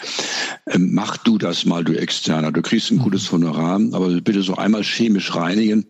äh, 0.66 0.78
mach 0.78 1.16
du 1.18 1.38
das 1.38 1.64
mal, 1.64 1.84
du 1.84 1.94
Externer. 1.94 2.52
Du 2.52 2.62
kriegst 2.62 2.90
ein 2.90 2.98
mhm. 2.98 3.02
gutes 3.02 3.30
Honorar, 3.30 3.80
aber 3.92 4.20
bitte 4.20 4.42
so 4.42 4.56
einmal 4.56 4.82
chemisch 4.82 5.34
reinigen 5.34 5.86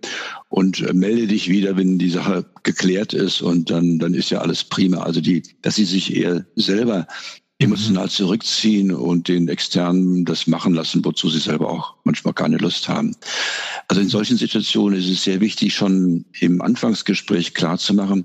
und 0.48 0.80
äh, 0.80 0.92
melde 0.92 1.28
dich 1.28 1.48
wieder, 1.48 1.76
wenn 1.76 1.98
die 1.98 2.10
Sache 2.10 2.44
geklärt 2.62 3.12
ist 3.12 3.40
und 3.42 3.70
dann, 3.70 3.98
dann 3.98 4.14
ist 4.14 4.30
ja 4.30 4.40
alles 4.40 4.64
prima. 4.64 4.98
Also 4.98 5.20
die, 5.20 5.42
dass 5.62 5.76
sie 5.76 5.84
sich 5.84 6.14
eher 6.14 6.44
selber 6.56 7.06
emotional 7.61 8.09
zurückziehen 8.09 8.90
und 8.90 9.29
den 9.29 9.49
Externen 9.49 10.25
das 10.25 10.47
machen 10.47 10.73
lassen, 10.73 11.05
wozu 11.05 11.29
sie 11.29 11.38
selber 11.38 11.71
auch 11.71 11.95
manchmal 12.05 12.33
keine 12.33 12.57
Lust 12.57 12.88
haben. 12.88 13.14
Also 13.87 14.00
in 14.00 14.09
solchen 14.09 14.38
Situationen 14.38 14.99
ist 14.99 15.11
es 15.11 15.25
sehr 15.25 15.40
wichtig, 15.40 15.75
schon 15.75 16.25
im 16.40 16.62
Anfangsgespräch 16.62 17.52
klarzumachen, 17.52 18.25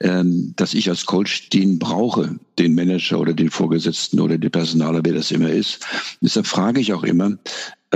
ähm, 0.00 0.52
dass 0.56 0.72
ich 0.72 0.88
als 0.88 1.04
Coach 1.04 1.50
den 1.50 1.80
brauche, 1.80 2.38
den 2.60 2.76
Manager 2.76 3.18
oder 3.18 3.34
den 3.34 3.50
Vorgesetzten 3.50 4.20
oder 4.20 4.38
den 4.38 4.52
Personaler, 4.52 5.00
wer 5.02 5.14
das 5.14 5.32
immer 5.32 5.50
ist. 5.50 5.84
Deshalb 6.20 6.46
frage 6.46 6.80
ich 6.80 6.92
auch 6.92 7.02
immer, 7.02 7.36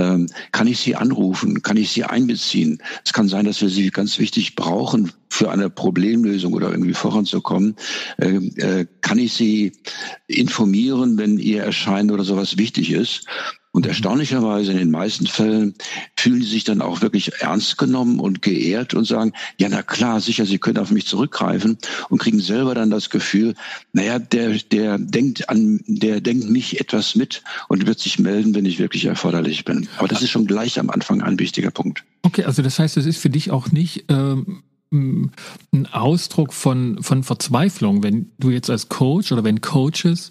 ähm, 0.01 0.27
kann 0.51 0.67
ich 0.67 0.79
Sie 0.79 0.95
anrufen? 0.95 1.61
Kann 1.61 1.77
ich 1.77 1.91
Sie 1.91 2.03
einbeziehen? 2.03 2.81
Es 3.05 3.13
kann 3.13 3.27
sein, 3.27 3.45
dass 3.45 3.61
wir 3.61 3.69
Sie 3.69 3.89
ganz 3.89 4.17
wichtig 4.17 4.55
brauchen 4.55 5.11
für 5.29 5.51
eine 5.51 5.69
Problemlösung 5.69 6.53
oder 6.53 6.71
irgendwie 6.71 6.93
voranzukommen. 6.93 7.75
Ähm, 8.19 8.51
äh, 8.57 8.85
kann 9.01 9.19
ich 9.19 9.33
Sie 9.33 9.73
informieren, 10.27 11.17
wenn 11.17 11.37
Ihr 11.37 11.63
Erscheinen 11.63 12.11
oder 12.11 12.23
sowas 12.23 12.57
wichtig 12.57 12.91
ist? 12.91 13.25
Und 13.73 13.85
erstaunlicherweise 13.85 14.73
in 14.73 14.77
den 14.77 14.91
meisten 14.91 15.27
Fällen 15.27 15.75
fühlen 16.17 16.41
sie 16.41 16.49
sich 16.49 16.63
dann 16.65 16.81
auch 16.81 17.01
wirklich 17.01 17.31
ernst 17.39 17.77
genommen 17.77 18.19
und 18.19 18.41
geehrt 18.41 18.93
und 18.93 19.05
sagen, 19.05 19.31
ja, 19.57 19.69
na 19.69 19.81
klar, 19.81 20.19
sicher, 20.19 20.45
sie 20.45 20.57
können 20.57 20.77
auf 20.77 20.91
mich 20.91 21.07
zurückgreifen 21.07 21.77
und 22.09 22.17
kriegen 22.17 22.41
selber 22.41 22.75
dann 22.75 22.89
das 22.89 23.09
Gefühl, 23.09 23.55
naja, 23.93 24.19
der, 24.19 24.57
der 24.71 24.97
denkt 24.97 25.49
an, 25.49 25.79
der 25.87 26.19
denkt 26.19 26.49
mich 26.49 26.81
etwas 26.81 27.15
mit 27.15 27.43
und 27.69 27.87
wird 27.87 27.99
sich 27.99 28.19
melden, 28.19 28.53
wenn 28.55 28.65
ich 28.65 28.77
wirklich 28.77 29.05
erforderlich 29.05 29.63
bin. 29.63 29.87
Aber 29.97 30.09
das 30.09 30.21
ist 30.21 30.31
schon 30.31 30.47
gleich 30.47 30.77
am 30.77 30.89
Anfang 30.89 31.21
ein 31.21 31.39
wichtiger 31.39 31.71
Punkt. 31.71 32.03
Okay, 32.23 32.43
also 32.43 32.61
das 32.61 32.77
heißt, 32.77 32.97
es 32.97 33.05
ist 33.05 33.19
für 33.19 33.29
dich 33.29 33.51
auch 33.51 33.71
nicht, 33.71 34.05
ähm 34.09 34.63
ein 34.91 35.87
Ausdruck 35.91 36.53
von, 36.53 37.01
von 37.01 37.23
Verzweiflung, 37.23 38.03
wenn 38.03 38.29
du 38.39 38.49
jetzt 38.49 38.69
als 38.69 38.89
Coach 38.89 39.31
oder 39.31 39.43
wenn 39.43 39.61
Coaches 39.61 40.29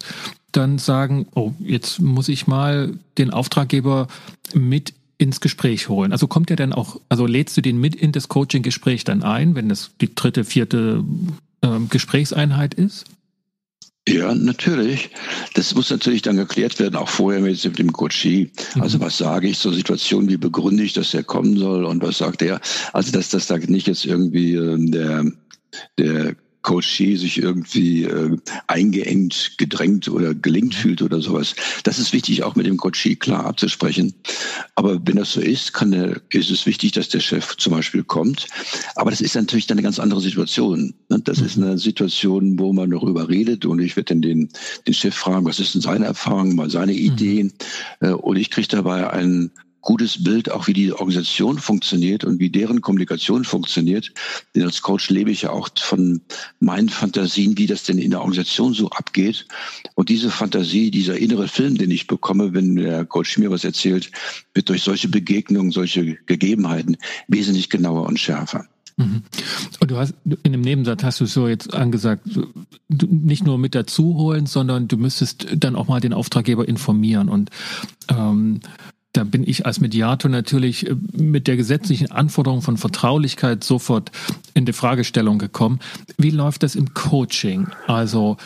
dann 0.51 0.77
sagen, 0.77 1.27
oh, 1.33 1.53
jetzt 1.59 1.99
muss 1.99 2.29
ich 2.29 2.45
mal 2.45 2.93
den 3.17 3.31
Auftraggeber 3.31 4.07
mit 4.53 4.93
ins 5.17 5.39
Gespräch 5.39 5.87
holen. 5.87 6.11
Also 6.11 6.27
kommt 6.27 6.49
er 6.49 6.55
dann 6.55 6.73
auch, 6.73 6.99
also 7.09 7.25
lädst 7.25 7.55
du 7.57 7.61
den 7.61 7.79
mit 7.79 7.95
in 7.95 8.11
das 8.11 8.27
Coaching-Gespräch 8.27 9.03
dann 9.03 9.23
ein, 9.23 9.55
wenn 9.55 9.69
das 9.69 9.91
die 10.01 10.13
dritte, 10.13 10.43
vierte 10.43 11.03
äh, 11.61 11.79
Gesprächseinheit 11.89 12.73
ist? 12.73 13.05
Ja, 14.07 14.33
natürlich. 14.33 15.11
Das 15.53 15.75
muss 15.75 15.91
natürlich 15.91 16.23
dann 16.23 16.37
geklärt 16.37 16.79
werden, 16.79 16.95
auch 16.95 17.09
vorher 17.09 17.41
mit 17.41 17.77
dem 17.77 17.93
Coachie. 17.93 18.51
Also 18.79 18.97
mhm. 18.97 19.03
was 19.03 19.17
sage 19.17 19.47
ich 19.47 19.59
zur 19.59 19.73
Situation, 19.73 20.27
wie 20.27 20.37
begründe 20.37 20.83
ich, 20.83 20.93
dass 20.93 21.13
er 21.13 21.23
kommen 21.23 21.57
soll 21.57 21.85
und 21.85 22.01
was 22.01 22.17
sagt 22.17 22.41
er? 22.41 22.59
Also 22.93 23.11
dass 23.11 23.29
das 23.29 23.45
da 23.45 23.57
nicht 23.57 23.87
jetzt 23.87 24.05
irgendwie 24.05 24.55
äh, 24.55 24.77
der 24.89 25.25
der 25.99 26.35
Coachee 26.61 27.15
sich 27.15 27.37
irgendwie 27.37 28.03
äh, 28.03 28.37
eingeengt, 28.67 29.55
gedrängt 29.57 30.07
oder 30.07 30.33
gelingt 30.33 30.75
fühlt 30.75 31.01
oder 31.01 31.21
sowas. 31.21 31.55
Das 31.83 31.99
ist 31.99 32.13
wichtig, 32.13 32.43
auch 32.43 32.55
mit 32.55 32.65
dem 32.65 32.77
Coachee 32.77 33.15
klar 33.15 33.45
abzusprechen. 33.45 34.13
Aber 34.75 34.99
wenn 35.05 35.15
das 35.15 35.33
so 35.33 35.41
ist, 35.41 35.73
kann 35.73 35.91
der, 35.91 36.21
ist 36.29 36.51
es 36.51 36.65
wichtig, 36.65 36.91
dass 36.91 37.09
der 37.09 37.19
Chef 37.19 37.57
zum 37.57 37.73
Beispiel 37.73 38.03
kommt. 38.03 38.47
Aber 38.95 39.09
das 39.09 39.21
ist 39.21 39.35
natürlich 39.35 39.67
dann 39.67 39.77
eine 39.77 39.83
ganz 39.83 39.99
andere 39.99 40.21
Situation. 40.21 40.93
Ne? 41.09 41.19
Das 41.23 41.39
ist 41.39 41.57
eine 41.57 41.77
Situation, 41.77 42.59
wo 42.59 42.73
man 42.73 42.91
darüber 42.91 43.29
redet 43.29 43.65
und 43.65 43.79
ich 43.79 43.95
werde 43.95 44.13
dann 44.13 44.21
den, 44.21 44.49
den 44.85 44.93
Chef 44.93 45.15
fragen, 45.15 45.45
was 45.45 45.59
ist 45.59 45.73
denn 45.73 45.81
seine 45.81 46.05
Erfahrung, 46.05 46.55
mal 46.55 46.69
seine 46.69 46.93
mhm. 46.93 46.99
Ideen. 46.99 47.53
Mhm. 48.01 48.15
Und 48.15 48.37
ich 48.37 48.51
kriege 48.51 48.67
dabei 48.67 49.09
einen 49.09 49.51
gutes 49.81 50.23
Bild, 50.23 50.51
auch 50.51 50.67
wie 50.67 50.73
die 50.73 50.93
Organisation 50.93 51.57
funktioniert 51.57 52.23
und 52.23 52.39
wie 52.39 52.49
deren 52.49 52.81
Kommunikation 52.81 53.43
funktioniert. 53.43 54.13
Denn 54.55 54.63
als 54.63 54.81
Coach 54.81 55.09
lebe 55.09 55.31
ich 55.31 55.43
ja 55.43 55.51
auch 55.51 55.69
von 55.79 56.21
meinen 56.59 56.89
Fantasien, 56.89 57.57
wie 57.57 57.67
das 57.67 57.83
denn 57.83 57.97
in 57.97 58.11
der 58.11 58.21
Organisation 58.21 58.73
so 58.73 58.89
abgeht. 58.89 59.47
Und 59.95 60.09
diese 60.09 60.29
Fantasie, 60.29 60.91
dieser 60.91 61.17
innere 61.17 61.47
Film, 61.47 61.77
den 61.77 61.91
ich 61.91 62.07
bekomme, 62.07 62.53
wenn 62.53 62.75
der 62.75 63.05
Coach 63.05 63.37
mir 63.37 63.51
was 63.51 63.63
erzählt, 63.63 64.11
wird 64.53 64.69
durch 64.69 64.83
solche 64.83 65.09
Begegnungen, 65.09 65.71
solche 65.71 66.15
Gegebenheiten 66.25 66.97
wesentlich 67.27 67.69
genauer 67.69 68.05
und 68.07 68.19
schärfer. 68.19 68.65
Mhm. 68.97 69.23
Und 69.79 69.91
du 69.91 69.97
hast 69.97 70.13
in 70.43 70.51
dem 70.51 70.61
Nebensatz 70.61 71.03
hast 71.03 71.19
du 71.19 71.25
so 71.25 71.47
jetzt 71.47 71.73
angesagt, 71.73 72.27
nicht 72.89 73.45
nur 73.45 73.57
mit 73.57 73.75
dazu 73.75 74.15
holen, 74.15 74.45
sondern 74.45 74.87
du 74.87 74.97
müsstest 74.97 75.47
dann 75.55 75.75
auch 75.75 75.87
mal 75.87 76.01
den 76.01 76.13
Auftraggeber 76.13 76.67
informieren 76.67 77.29
und 77.29 77.49
ähm, 78.09 78.59
da 79.13 79.23
bin 79.23 79.47
ich 79.47 79.65
als 79.65 79.79
Mediator 79.79 80.31
natürlich 80.31 80.87
äh, 80.87 80.95
mit 81.13 81.47
der 81.47 81.57
gesetzlichen 81.57 82.11
Anforderung 82.11 82.61
von 82.61 82.77
Vertraulichkeit 82.77 83.63
sofort 83.63 84.11
in 84.53 84.65
die 84.65 84.73
Fragestellung 84.73 85.37
gekommen. 85.37 85.79
Wie 86.17 86.29
läuft 86.29 86.63
das 86.63 86.75
im 86.75 86.93
Coaching? 86.93 87.67
Also, 87.87 88.37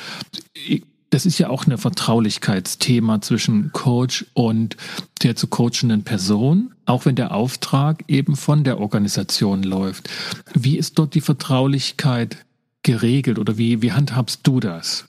das 1.10 1.26
ist 1.26 1.38
ja 1.38 1.50
auch 1.50 1.66
ein 1.68 1.78
Vertraulichkeitsthema 1.78 3.22
zwischen 3.22 3.72
Coach 3.72 4.26
und 4.34 4.76
der 5.24 5.36
zu 5.36 5.48
coachenden 5.48 6.04
Person, 6.04 6.74
auch 6.86 7.06
wenn 7.06 7.16
der 7.16 7.34
Auftrag 7.34 8.04
eben 8.08 8.36
von 8.36 8.64
der 8.64 8.80
Organisation 8.80 9.64
läuft. 9.64 10.10
Wie 10.54 10.78
ist 10.78 10.98
dort 10.98 11.14
die 11.14 11.22
Vertraulichkeit 11.22 12.46
geregelt 12.84 13.40
oder 13.40 13.58
wie, 13.58 13.82
wie 13.82 13.94
handhabst 13.94 14.42
du 14.44 14.60
das? 14.60 15.06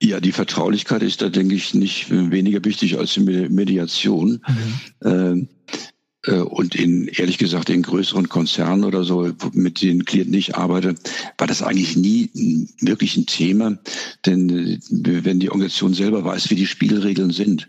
Ja, 0.00 0.20
die 0.20 0.32
Vertraulichkeit 0.32 1.02
ist 1.02 1.22
da, 1.22 1.28
denke 1.28 1.56
ich, 1.56 1.74
nicht 1.74 2.10
weniger 2.10 2.64
wichtig 2.64 2.98
als 2.98 3.14
die 3.14 3.20
Mediation. 3.20 4.40
Mhm. 4.46 5.08
Ähm, 5.10 5.48
äh, 5.50 5.57
und 6.36 6.74
in, 6.74 7.08
ehrlich 7.08 7.38
gesagt, 7.38 7.70
in 7.70 7.82
größeren 7.82 8.28
Konzernen 8.28 8.84
oder 8.84 9.04
so, 9.04 9.30
mit 9.52 9.82
den 9.82 10.04
Klienten 10.04 10.34
ich 10.34 10.56
arbeite, 10.56 10.94
war 11.36 11.46
das 11.46 11.62
eigentlich 11.62 11.96
nie 11.96 12.30
wirklich 12.80 13.16
ein 13.16 13.26
Thema. 13.26 13.78
Denn 14.26 14.50
äh, 14.50 14.78
wenn 15.24 15.40
die 15.40 15.50
Organisation 15.50 15.94
selber 15.94 16.24
weiß, 16.24 16.50
wie 16.50 16.56
die 16.56 16.66
Spielregeln 16.66 17.30
sind. 17.30 17.68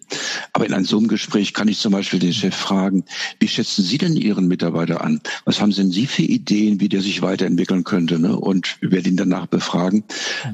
Aber 0.54 0.66
in 0.66 0.74
einem 0.74 0.86
so 0.86 0.98
einem 0.98 1.08
Gespräch 1.08 1.54
kann 1.54 1.68
ich 1.68 1.80
zum 1.80 1.92
Beispiel 1.92 2.20
den 2.20 2.34
Chef 2.34 2.56
fragen, 2.56 3.04
wie 3.40 3.48
schätzen 3.48 3.84
Sie 3.84 3.98
denn 3.98 4.16
Ihren 4.16 4.48
Mitarbeiter 4.48 5.02
an? 5.02 5.22
Was 5.46 5.62
haben 5.62 5.72
denn 5.72 5.92
Sie 5.92 6.08
für 6.08 6.24
Ideen, 6.24 6.80
wie 6.80 6.90
der 6.90 7.02
sich 7.02 7.22
weiterentwickeln 7.22 7.84
könnte? 7.84 8.20
Ne? 8.20 8.38
Und 8.38 8.78
werde 8.82 9.10
ihn 9.10 9.18
danach 9.18 9.48
befragen. 9.48 10.04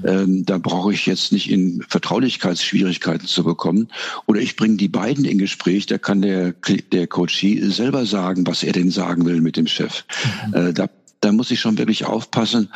Ähm, 0.06 0.46
da 0.46 0.58
brauche 0.58 0.94
ich 0.94 1.06
jetzt 1.06 1.32
nicht 1.32 1.50
in 1.50 1.84
Vertraulichkeitsschwierigkeiten 1.88 3.28
zu 3.28 3.44
bekommen. 3.44 3.88
Oder 4.26 4.42
ich 4.42 4.56
bringe 4.56 4.78
die 4.78 4.88
beiden 4.88 5.26
in 5.26 5.38
Gespräch, 5.38 5.86
da 5.86 5.98
kann 5.98 6.22
der, 6.22 6.54
der 6.92 7.08
Coachie 7.08 7.62
selber 7.72 7.95
selber 7.96 8.06
sagen, 8.06 8.48
was 8.48 8.64
er 8.64 8.74
denn 8.74 8.92
sagen 8.92 9.26
will 9.26 9.42
mit 9.42 9.58
dem 9.58 9.68
Chef. 9.68 10.04
Mhm. 10.48 10.54
Äh, 10.54 10.74
da, 10.74 10.90
da 11.22 11.32
muss 11.32 11.52
ich 11.52 11.60
schon 11.60 11.78
wirklich 11.78 12.06
aufpassen 12.06 12.70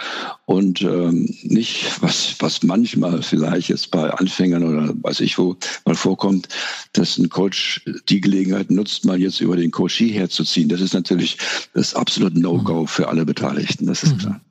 und 0.45 0.81
ähm, 0.81 1.29
nicht, 1.43 2.01
was, 2.01 2.35
was 2.39 2.63
manchmal 2.63 3.21
vielleicht 3.21 3.69
jetzt 3.69 3.91
bei 3.91 4.09
Anfängern 4.11 4.63
oder 4.63 4.93
weiß 5.03 5.19
ich 5.19 5.38
wo 5.38 5.55
mal 5.85 5.95
vorkommt, 5.95 6.47
dass 6.93 7.17
ein 7.17 7.29
Coach 7.29 7.81
die 8.07 8.21
Gelegenheit 8.21 8.71
nutzt, 8.71 9.05
mal 9.05 9.19
jetzt 9.19 9.41
über 9.41 9.55
den 9.55 9.71
Coachie 9.71 10.11
herzuziehen. 10.11 10.69
Das 10.69 10.81
ist 10.81 10.93
natürlich 10.93 11.38
das 11.73 11.93
absolute 11.93 12.39
No-Go 12.39 12.81
mhm. 12.81 12.88
für 12.88 13.09
alle 13.09 13.25
Beteiligten, 13.25 13.88
das 13.88 14.03
ist 14.03 14.13
mhm. 14.13 14.19
klar. 14.19 14.41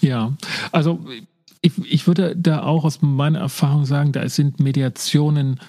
Ja, 0.00 0.36
also 0.72 1.04
ich, 1.60 1.72
ich 1.84 2.06
würde 2.06 2.36
da 2.36 2.62
auch 2.62 2.84
aus 2.84 3.00
meiner 3.02 3.40
Erfahrung 3.40 3.84
sagen, 3.84 4.12
da 4.12 4.28
sind 4.28 4.60
Mediationen 4.60 5.60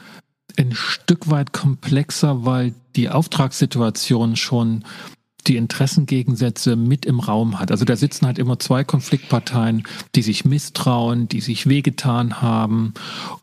ein 0.57 0.73
Stück 0.73 1.29
weit 1.29 1.53
komplexer, 1.53 2.45
weil 2.45 2.73
die 2.95 3.09
Auftragssituation 3.09 4.35
schon 4.35 4.83
die 5.47 5.55
Interessengegensätze 5.55 6.75
mit 6.75 7.05
im 7.05 7.19
Raum 7.19 7.59
hat. 7.59 7.71
Also 7.71 7.85
da 7.85 7.95
sitzen 7.95 8.25
halt 8.25 8.37
immer 8.37 8.59
zwei 8.59 8.83
Konfliktparteien, 8.83 9.83
die 10.15 10.21
sich 10.21 10.45
misstrauen, 10.45 11.29
die 11.29 11.41
sich 11.41 11.67
wehgetan 11.67 12.41
haben. 12.41 12.93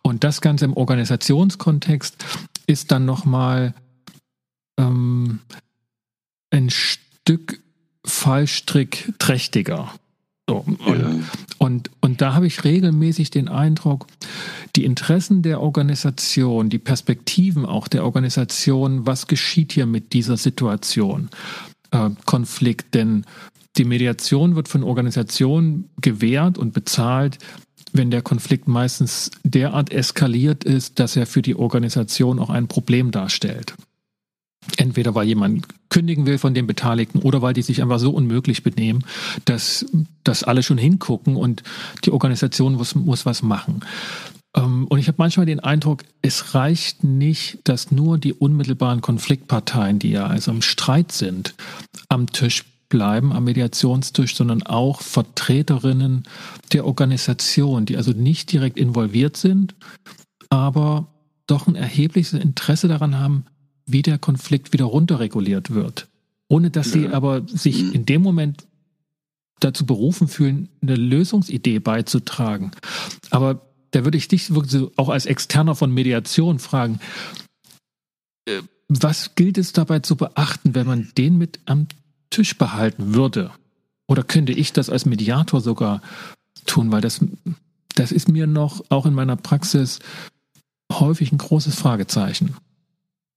Und 0.03 0.23
das 0.23 0.41
Ganze 0.41 0.67
im 0.67 0.75
Organisationskontext 0.75 2.25
ist 2.67 2.91
dann 2.91 3.07
nochmal 3.07 3.75
ähm, 4.79 5.41
ein 6.51 6.71
Stück 6.71 7.61
Fallstrick 8.05 9.15
trächtiger. 9.19 9.91
So, 10.49 10.57
und, 10.67 10.79
ja. 10.87 11.11
und, 11.59 11.91
und 12.01 12.21
da 12.21 12.35
habe 12.35 12.47
ich 12.47 12.65
regelmäßig 12.65 13.31
den 13.31 13.49
Eindruck, 13.49 14.07
die 14.77 14.85
Interessen 14.85 15.41
der 15.43 15.63
Organisation, 15.63 16.69
die 16.69 16.79
Perspektiven 16.79 17.65
auch 17.65 17.89
der 17.89 18.05
Organisation, 18.05 19.07
was 19.07 19.27
geschieht 19.27 19.73
hier 19.73 19.87
mit 19.87 20.13
dieser 20.13 20.37
Situation, 20.37 21.31
äh, 21.93 22.11
Konflikt, 22.27 22.95
denn 22.95 23.25
die 23.79 23.85
Mediation 23.85 24.55
wird 24.55 24.69
von 24.69 24.83
Organisationen 24.83 25.89
gewährt 26.01 26.59
und 26.59 26.75
bezahlt, 26.75 27.39
wenn 27.93 28.11
der 28.11 28.23
Konflikt 28.23 28.69
meistens 28.69 29.31
derart 29.45 29.93
eskaliert 29.93 30.65
ist, 30.65 30.99
dass 30.99 31.17
er 31.17 31.27
für 31.27 31.43
die 31.43 31.57
Organisation 31.57 32.39
auch 32.39 32.51
ein 32.51 32.69
Problem 32.69 33.13
darstellt. 33.13 33.75
Entweder 34.77 35.15
weil 35.15 35.27
jemand 35.27 35.67
kündigen 35.91 36.27
will 36.27 36.39
von 36.39 36.55
den 36.55 36.67
Beteiligten 36.67 37.21
oder 37.21 37.43
weil 37.43 37.55
die 37.55 37.63
sich 37.63 37.83
einfach 37.83 37.99
so 37.99 38.11
unmöglich 38.11 38.63
benehmen, 38.63 39.05
dass, 39.45 39.87
dass 40.25 40.43
alle 40.43 40.63
schon 40.63 40.79
hingucken 40.79 41.37
und 41.37 41.63
die 42.05 42.11
Organisation 42.11 42.75
muss, 42.75 42.95
muss 42.95 43.27
was 43.27 43.43
machen. 43.43 43.85
Ähm, 44.57 44.87
und 44.89 44.99
ich 44.99 45.09
habe 45.09 45.17
manchmal 45.19 45.47
den 45.47 45.61
Eindruck, 45.61 46.03
es 46.23 46.55
reicht 46.55 47.05
nicht, 47.05 47.59
dass 47.65 47.91
nur 47.91 48.19
die 48.19 48.33
unmittelbaren 48.33 49.01
Konfliktparteien, 49.01 49.99
die 49.99 50.11
ja 50.11 50.27
also 50.27 50.51
im 50.51 50.63
Streit 50.63 51.13
sind, 51.13 51.55
am 52.09 52.27
Tisch 52.29 52.65
bleiben, 52.89 53.33
am 53.33 53.45
Mediationstisch, 53.45 54.37
sondern 54.37 54.63
auch 54.63 55.01
Vertreterinnen 55.01 56.25
der 56.73 56.87
Organisation, 56.87 57.87
die 57.87 57.97
also 57.97 58.13
nicht 58.13 58.53
direkt 58.53 58.79
involviert 58.79 59.37
sind, 59.37 59.75
aber 60.49 61.09
doch 61.47 61.67
ein 61.67 61.75
erhebliches 61.75 62.33
Interesse 62.33 62.89
daran 62.89 63.19
haben, 63.19 63.47
wie 63.87 64.03
der 64.03 64.19
Konflikt 64.19 64.73
wieder 64.73 64.85
runterreguliert 64.85 65.71
wird. 65.71 66.09
Ohne 66.49 66.71
dass 66.71 66.93
sie 66.93 67.09
aber 67.09 67.43
sich 67.47 67.83
mhm. 67.83 67.93
in 67.93 68.07
dem 68.07 68.23
Moment 68.23 68.67
dazu 69.61 69.87
berufen 69.87 70.29
fühlen, 70.29 70.69
eine 70.83 70.97
Lösungsidee 70.97 71.79
beizutragen. 71.79 72.73
Aber 73.31 73.63
da 73.93 74.05
würde 74.05 74.19
ich 74.19 74.29
dich 74.29 74.51
auch 74.97 75.09
als 75.09 75.27
Externer 75.27 75.75
von 75.75 75.93
Mediation 75.93 76.59
fragen, 76.59 77.01
äh, 78.47 78.61
was 78.89 79.35
gilt 79.35 79.57
es 79.57 79.73
dabei 79.73 80.01
zu 80.01 80.17
beachten, 80.17 80.75
wenn 80.75 80.87
man 80.87 81.11
den 81.17 81.39
mit 81.39 81.61
am 81.65 81.87
Tisch 82.31 82.59
behalten 82.59 83.15
würde? 83.15 83.51
Oder 84.07 84.23
könnte 84.23 84.53
ich 84.53 84.73
das 84.73 84.91
als 84.91 85.07
Mediator 85.07 85.61
sogar 85.61 86.03
tun? 86.67 86.93
Weil 86.93 87.01
das, 87.01 87.25
das 87.95 88.13
ist 88.13 88.29
mir 88.29 88.47
noch 88.47 88.85
auch 88.91 89.07
in 89.07 89.15
meiner 89.15 89.37
Praxis 89.37 90.01
häufig 90.93 91.33
ein 91.33 91.39
großes 91.39 91.75
Fragezeichen. 91.75 92.57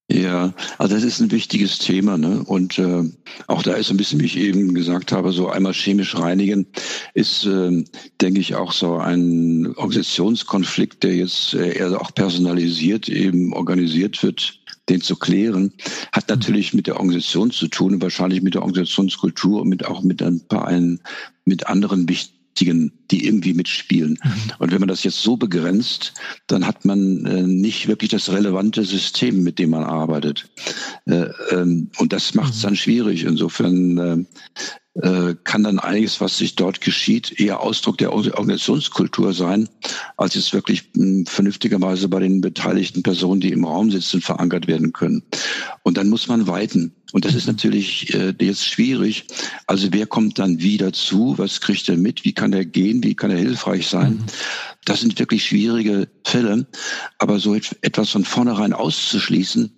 Ja, 0.10 0.54
also 0.78 0.96
das 0.96 1.04
ist 1.04 1.20
ein 1.20 1.32
wichtiges 1.32 1.80
Thema, 1.80 2.18
ne? 2.18 2.42
Und 2.46 2.80
äh, 2.80 3.04
auch 3.48 3.62
da 3.62 3.74
ist 3.74 3.92
ein 3.92 3.98
bisschen, 3.98 4.22
wie 4.22 4.26
ich 4.26 4.38
eben 4.38 4.74
gesagt 4.74 5.12
habe, 5.12 5.34
so 5.34 5.50
einmal 5.50 5.74
chemisch 5.74 6.16
reinigen 6.16 6.66
ist, 7.14 7.46
äh, 7.46 7.84
denke 8.22 8.40
ich, 8.40 8.56
auch 8.56 8.72
so 8.72 8.96
ein 8.96 9.74
Organisationskonflikt, 9.76 11.04
der 11.04 11.16
jetzt 11.16 11.56
äh, 11.56 11.78
eher 11.78 12.00
auch 12.00 12.14
personalisiert 12.16 13.10
eben 13.10 13.52
organisiert 13.52 14.24
wird, 14.24 14.62
den 14.88 15.02
zu 15.02 15.18
klären, 15.18 15.74
hat 16.14 16.30
natürlich 16.30 16.74
mit 16.74 16.88
der 16.88 16.96
Organisation 16.96 17.52
zu 17.52 17.68
tun, 17.68 18.02
wahrscheinlich 18.02 18.42
mit 18.42 18.54
der 18.54 18.62
Organisationskultur 18.62 19.62
und 19.62 19.68
mit 19.68 19.86
auch 19.86 20.04
mit 20.04 20.22
ein 20.24 20.40
paar 20.48 20.68
ein, 20.68 21.02
mit 21.44 21.68
anderen 21.68 22.08
wichtigen 22.08 22.37
die 22.66 23.26
irgendwie 23.26 23.54
mitspielen. 23.54 24.20
Mhm. 24.24 24.34
Und 24.60 24.72
wenn 24.72 24.80
man 24.80 24.90
das 24.90 25.04
jetzt 25.04 25.22
so 25.22 25.38
begrenzt, 25.38 26.14
dann 26.48 26.66
hat 26.66 26.86
man 26.86 27.26
äh, 27.26 27.44
nicht 27.44 27.88
wirklich 27.88 28.12
das 28.12 28.32
relevante 28.32 28.84
System, 28.84 29.44
mit 29.44 29.60
dem 29.60 29.72
man 29.72 29.84
arbeitet. 29.84 30.50
Äh, 31.06 31.30
ähm, 31.52 31.90
und 31.98 32.14
das 32.14 32.34
macht 32.34 32.54
es 32.54 32.60
mhm. 32.60 32.64
dann 32.64 32.76
schwierig. 32.76 33.24
Insofern 33.24 33.98
äh, 33.98 35.02
äh, 35.02 35.36
kann 35.44 35.64
dann 35.64 35.78
einiges, 35.78 36.22
was 36.22 36.38
sich 36.38 36.56
dort 36.56 36.82
geschieht, 36.82 37.40
eher 37.40 37.60
Ausdruck 37.60 38.00
der 38.00 38.14
Organisationskultur 38.14 39.34
sein, 39.34 39.70
als 40.16 40.36
es 40.36 40.54
wirklich 40.54 40.90
hm, 40.96 41.26
vernünftigerweise 41.28 42.08
bei 42.08 42.20
den 42.20 42.42
beteiligten 42.42 43.04
Personen, 43.04 43.42
die 43.42 43.52
im 43.52 43.66
Raum 43.66 43.92
sitzen, 43.92 44.22
verankert 44.22 44.68
werden 44.68 44.94
können. 44.94 45.22
Und 45.84 45.98
dann 45.98 46.10
muss 46.10 46.28
man 46.28 46.48
weiten. 46.48 46.94
Und 47.14 47.24
das 47.26 47.36
ist 47.36 47.48
natürlich 47.48 48.14
äh, 48.14 48.34
jetzt 48.40 48.66
schwierig. 48.66 49.26
Also 49.66 49.88
wer 49.92 50.06
kommt 50.06 50.38
dann 50.40 50.60
wie 50.60 50.76
dazu? 50.78 51.36
Was 51.38 51.62
kriegt 51.62 51.88
er 51.88 51.96
mit? 51.98 52.26
Wie 52.26 52.34
kann 52.34 52.52
er 52.52 52.66
gehen? 52.66 53.02
Wie 53.04 53.16
kann 53.16 53.32
er 53.32 53.38
hilfreich 53.38 53.88
sein? 53.88 54.16
Mhm. 54.16 54.26
Das 54.86 55.00
sind 55.02 55.20
wirklich 55.20 55.46
schwierige 55.46 56.10
Fälle. 56.26 56.68
Aber 57.18 57.40
so 57.40 57.56
etwas 57.56 58.10
von 58.10 58.26
vornherein 58.26 58.74
auszuschließen, 58.74 59.72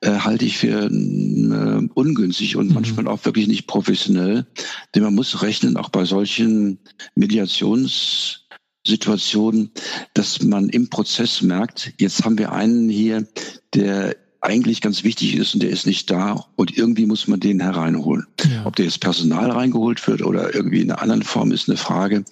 äh, 0.00 0.10
halte 0.10 0.44
ich 0.44 0.58
für 0.58 0.86
äh, 0.86 1.88
ungünstig 1.94 2.56
und 2.56 2.66
mhm. 2.68 2.74
manchmal 2.74 3.08
auch 3.08 3.24
wirklich 3.24 3.46
nicht 3.46 3.66
professionell. 3.66 4.46
Denn 4.94 5.04
man 5.04 5.14
muss 5.14 5.40
rechnen, 5.42 5.76
auch 5.76 5.88
bei 5.88 6.04
solchen 6.04 6.78
Mediationssituationen, 7.14 9.70
dass 10.14 10.42
man 10.42 10.68
im 10.68 10.90
Prozess 10.90 11.42
merkt, 11.42 11.92
jetzt 11.98 12.24
haben 12.24 12.38
wir 12.38 12.50
einen 12.52 12.88
hier, 12.88 13.26
der 13.74 14.16
eigentlich 14.42 14.80
ganz 14.80 15.04
wichtig 15.04 15.36
ist 15.36 15.54
und 15.54 15.62
der 15.62 15.70
ist 15.70 15.86
nicht 15.86 16.10
da 16.10 16.44
und 16.56 16.76
irgendwie 16.76 17.06
muss 17.06 17.28
man 17.28 17.40
den 17.40 17.60
hereinholen. 17.60 18.26
Ja. 18.50 18.66
Ob 18.66 18.76
der 18.76 18.84
jetzt 18.86 19.00
Personal 19.00 19.50
reingeholt 19.50 20.06
wird 20.06 20.22
oder 20.22 20.54
irgendwie 20.54 20.80
in 20.82 20.90
einer 20.90 21.00
anderen 21.00 21.22
Form 21.22 21.52
ist 21.52 21.68
eine 21.68 21.78
Frage. 21.78 22.24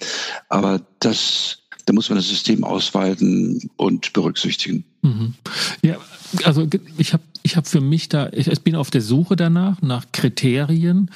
Aber 0.49 0.81
das 0.99 1.61
da 1.87 1.95
muss 1.95 2.09
man 2.09 2.19
das 2.19 2.29
System 2.29 2.63
ausweiten 2.63 3.71
und 3.77 4.13
berücksichtigen. 4.13 4.85
Mhm. 5.03 5.35
Ja, 5.83 5.97
also 6.45 6.69
ich 6.99 7.13
habe 7.13 7.23
ich 7.43 7.57
hab 7.57 7.67
für 7.67 7.81
mich 7.81 8.09
da, 8.09 8.29
ich, 8.33 8.47
ich 8.47 8.61
bin 8.61 8.77
auf 8.77 8.91
der 8.91 9.01
Suche 9.01 9.35
danach, 9.35 9.83
nach 9.83 10.05
Kriterien, 10.13 11.11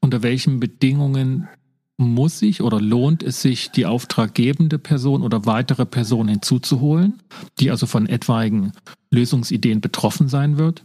unter 0.00 0.22
welchen 0.22 0.60
Bedingungen 0.60 1.48
muss 1.96 2.38
sich 2.38 2.60
oder 2.60 2.80
lohnt 2.80 3.22
es 3.22 3.40
sich, 3.40 3.70
die 3.70 3.86
auftraggebende 3.86 4.78
Person 4.78 5.22
oder 5.22 5.46
weitere 5.46 5.86
Person 5.86 6.28
hinzuzuholen, 6.28 7.22
die 7.60 7.70
also 7.70 7.86
von 7.86 8.08
etwaigen 8.08 8.72
Lösungsideen 9.10 9.80
betroffen 9.80 10.28
sein 10.28 10.58
wird. 10.58 10.82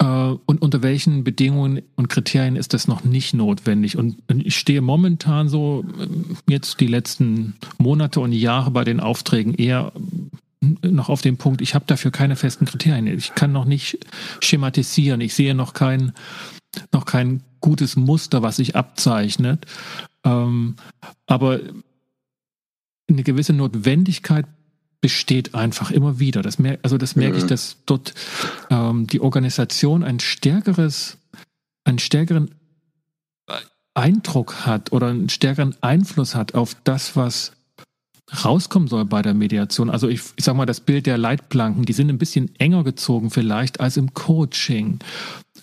Äh, 0.00 0.04
und 0.06 0.62
unter 0.62 0.82
welchen 0.82 1.24
Bedingungen 1.24 1.82
und 1.96 2.08
Kriterien 2.08 2.56
ist 2.56 2.74
das 2.74 2.88
noch 2.88 3.04
nicht 3.04 3.34
notwendig? 3.34 3.96
Und 3.96 4.16
ich 4.28 4.56
stehe 4.56 4.80
momentan 4.80 5.48
so 5.48 5.84
äh, 5.98 6.06
jetzt 6.48 6.80
die 6.80 6.86
letzten 6.86 7.54
Monate 7.78 8.20
und 8.20 8.32
Jahre 8.32 8.70
bei 8.70 8.84
den 8.84 9.00
Aufträgen 9.00 9.54
eher 9.54 9.92
äh, 10.62 10.88
noch 10.88 11.08
auf 11.08 11.22
dem 11.22 11.36
Punkt, 11.36 11.60
ich 11.60 11.74
habe 11.74 11.84
dafür 11.86 12.12
keine 12.12 12.36
festen 12.36 12.64
Kriterien. 12.64 13.06
Ich 13.06 13.34
kann 13.34 13.52
noch 13.52 13.64
nicht 13.64 13.98
schematisieren. 14.40 15.20
Ich 15.20 15.34
sehe 15.34 15.54
noch 15.54 15.72
kein, 15.72 16.12
noch 16.92 17.04
kein 17.04 17.42
gutes 17.60 17.96
Muster, 17.96 18.42
was 18.42 18.56
sich 18.56 18.76
abzeichnet. 18.76 19.66
Ähm, 20.24 20.76
aber 21.26 21.60
eine 23.08 23.22
gewisse 23.22 23.52
Notwendigkeit 23.52 24.46
besteht 25.00 25.54
einfach 25.54 25.90
immer 25.90 26.18
wieder. 26.18 26.42
Das 26.42 26.58
mer 26.58 26.78
also 26.82 26.98
das 26.98 27.16
merke 27.16 27.36
ja. 27.36 27.42
ich, 27.42 27.48
dass 27.48 27.78
dort 27.86 28.14
ähm, 28.70 29.06
die 29.06 29.20
Organisation 29.20 30.02
ein 30.02 30.20
stärkeres, 30.20 31.18
einen 31.84 31.98
stärkeren 31.98 32.54
Eindruck 33.94 34.66
hat 34.66 34.92
oder 34.92 35.08
einen 35.08 35.28
stärkeren 35.28 35.74
Einfluss 35.80 36.34
hat 36.34 36.54
auf 36.54 36.76
das, 36.84 37.16
was 37.16 37.52
rauskommen 38.44 38.88
soll 38.88 39.04
bei 39.04 39.22
der 39.22 39.34
Mediation. 39.34 39.90
Also 39.90 40.08
ich, 40.08 40.20
ich 40.36 40.44
sage 40.44 40.56
mal, 40.56 40.66
das 40.66 40.80
Bild 40.80 41.06
der 41.06 41.18
Leitplanken, 41.18 41.84
die 41.84 41.92
sind 41.92 42.10
ein 42.10 42.18
bisschen 42.18 42.54
enger 42.58 42.84
gezogen 42.84 43.30
vielleicht 43.30 43.80
als 43.80 43.96
im 43.96 44.12
Coaching. 44.14 44.98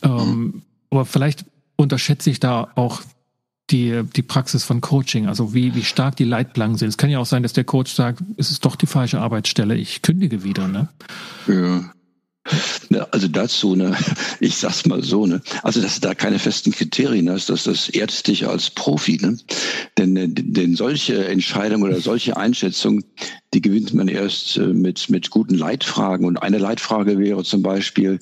Ähm, 0.02 0.12
mhm. 0.12 0.62
Aber 0.96 1.06
vielleicht 1.06 1.46
unterschätze 1.76 2.30
ich 2.30 2.40
da 2.40 2.72
auch 2.76 3.02
die, 3.70 4.04
die 4.16 4.22
Praxis 4.22 4.64
von 4.64 4.80
Coaching, 4.80 5.28
also 5.28 5.54
wie, 5.54 5.76
wie 5.76 5.84
stark 5.84 6.16
die 6.16 6.24
Leitplanken 6.24 6.78
sind. 6.78 6.90
Es 6.90 6.98
kann 6.98 7.10
ja 7.10 7.20
auch 7.20 7.26
sein, 7.26 7.44
dass 7.44 7.54
der 7.54 7.64
Coach 7.64 7.92
sagt, 7.92 8.24
es 8.38 8.52
ist 8.52 8.64
doch 8.64 8.76
die 8.76 8.86
falsche 8.86 9.20
Arbeitsstelle, 9.20 9.76
ich 9.76 10.02
kündige 10.02 10.44
wieder, 10.44 10.68
ne? 10.68 10.88
Ja. 11.48 11.92
Ne, 12.90 13.12
also 13.12 13.28
dazu, 13.28 13.76
ne, 13.76 13.98
ich 14.40 14.56
sag's 14.58 14.86
mal 14.86 15.02
so, 15.04 15.26
ne, 15.26 15.42
also 15.64 15.82
dass 15.82 15.96
du 15.96 16.02
da 16.02 16.14
keine 16.14 16.38
festen 16.38 16.72
Kriterien 16.72 17.28
hast, 17.30 17.50
dass 17.50 17.64
das 17.64 17.90
ehrt 17.90 18.28
dich 18.28 18.48
als 18.48 18.70
Profi, 18.70 19.18
ne, 19.20 19.38
denn, 19.98 20.16
äh, 20.16 20.28
denn 20.30 20.76
solche 20.76 21.28
Entscheidungen 21.28 21.84
oder 21.84 22.00
solche 22.00 22.38
Einschätzungen, 22.38 23.04
die 23.56 23.62
gewinnt 23.62 23.94
man 23.94 24.10
erst 24.10 24.58
äh, 24.58 24.68
mit, 24.68 25.10
mit 25.10 25.30
guten 25.30 25.56
Leitfragen. 25.56 26.26
Und 26.26 26.38
eine 26.38 26.58
Leitfrage 26.58 27.18
wäre 27.18 27.44
zum 27.46 27.64
Beispiel, 27.64 28.20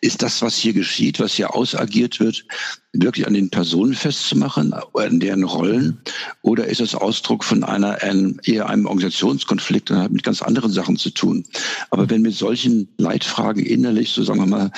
ist 0.00 0.22
das, 0.22 0.42
was 0.42 0.56
hier 0.56 0.72
geschieht, 0.72 1.18
was 1.18 1.34
hier 1.34 1.54
ausagiert 1.54 2.20
wird, 2.20 2.44
wirklich 2.92 3.26
an 3.26 3.34
den 3.34 3.50
Personen 3.50 3.94
festzumachen, 3.94 4.72
an 4.72 5.20
deren 5.20 5.44
Rollen, 5.44 5.98
oder 6.42 6.66
ist 6.66 6.80
es 6.80 6.94
Ausdruck 6.94 7.44
von 7.44 7.64
einer, 7.64 8.02
einem, 8.02 8.40
eher 8.44 8.68
einem 8.68 8.86
Organisationskonflikt 8.86 9.90
und 9.90 9.98
hat 9.98 10.12
mit 10.12 10.22
ganz 10.22 10.40
anderen 10.40 10.72
Sachen 10.72 10.96
zu 10.96 11.10
tun? 11.10 11.44
Aber 11.90 12.08
wenn 12.08 12.22
mit 12.22 12.34
solchen 12.34 12.88
Leitfragen 12.96 13.64
innerlich, 13.64 14.10
so 14.10 14.22
sagen 14.22 14.40
wir 14.40 14.46
mal, 14.46 14.70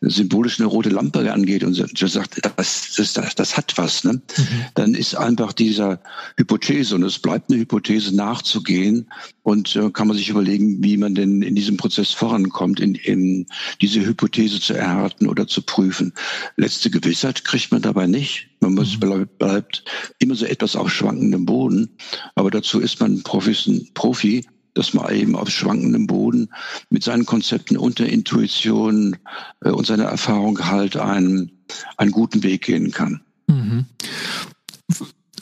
symbolisch 0.00 0.58
eine 0.58 0.66
rote 0.68 0.88
Lampe 0.88 1.30
angeht 1.32 1.62
und 1.62 1.74
sagt, 1.74 2.02
das, 2.02 2.94
das, 2.96 3.12
das, 3.12 3.34
das 3.34 3.56
hat 3.56 3.76
was, 3.76 4.04
ne? 4.04 4.14
Mhm. 4.14 4.44
dann 4.74 4.94
ist 4.94 5.14
einfach 5.14 5.52
dieser 5.52 6.00
Hypothese, 6.36 6.94
und 6.94 7.04
es 7.04 7.18
bleibt 7.18 7.50
eine 7.50 7.60
Hypothese, 7.60 8.16
nachzugehen 8.16 9.06
und 9.50 9.74
äh, 9.74 9.90
kann 9.90 10.06
man 10.06 10.16
sich 10.16 10.28
überlegen, 10.28 10.82
wie 10.82 10.96
man 10.96 11.16
denn 11.16 11.42
in 11.42 11.56
diesem 11.56 11.76
Prozess 11.76 12.12
vorankommt, 12.12 12.78
in, 12.78 12.94
in 12.94 13.46
diese 13.80 14.00
Hypothese 14.00 14.60
zu 14.60 14.74
erhärten 14.74 15.26
oder 15.26 15.48
zu 15.48 15.62
prüfen. 15.62 16.12
Letzte 16.56 16.88
Gewissheit 16.88 17.44
kriegt 17.44 17.72
man 17.72 17.82
dabei 17.82 18.06
nicht. 18.06 18.48
Man 18.60 18.74
muss, 18.74 18.96
mhm. 18.96 19.26
bleibt, 19.38 19.84
immer 20.20 20.36
so 20.36 20.46
etwas 20.46 20.76
auf 20.76 20.92
schwankendem 20.92 21.46
Boden. 21.46 21.90
Aber 22.36 22.52
dazu 22.52 22.78
ist 22.78 23.00
man 23.00 23.24
Profis, 23.24 23.68
Profi, 23.94 24.46
dass 24.74 24.94
man 24.94 25.12
eben 25.12 25.34
auf 25.34 25.50
schwankendem 25.50 26.06
Boden 26.06 26.48
mit 26.90 27.02
seinen 27.02 27.26
Konzepten 27.26 27.76
und 27.76 27.98
der 27.98 28.08
Intuition 28.08 29.16
äh, 29.64 29.70
und 29.70 29.84
seiner 29.84 30.04
Erfahrung 30.04 30.64
halt 30.64 30.96
einen, 30.96 31.50
einen 31.96 32.12
guten 32.12 32.44
Weg 32.44 32.66
gehen 32.66 32.92
kann. 32.92 33.20
Mhm. 33.48 33.86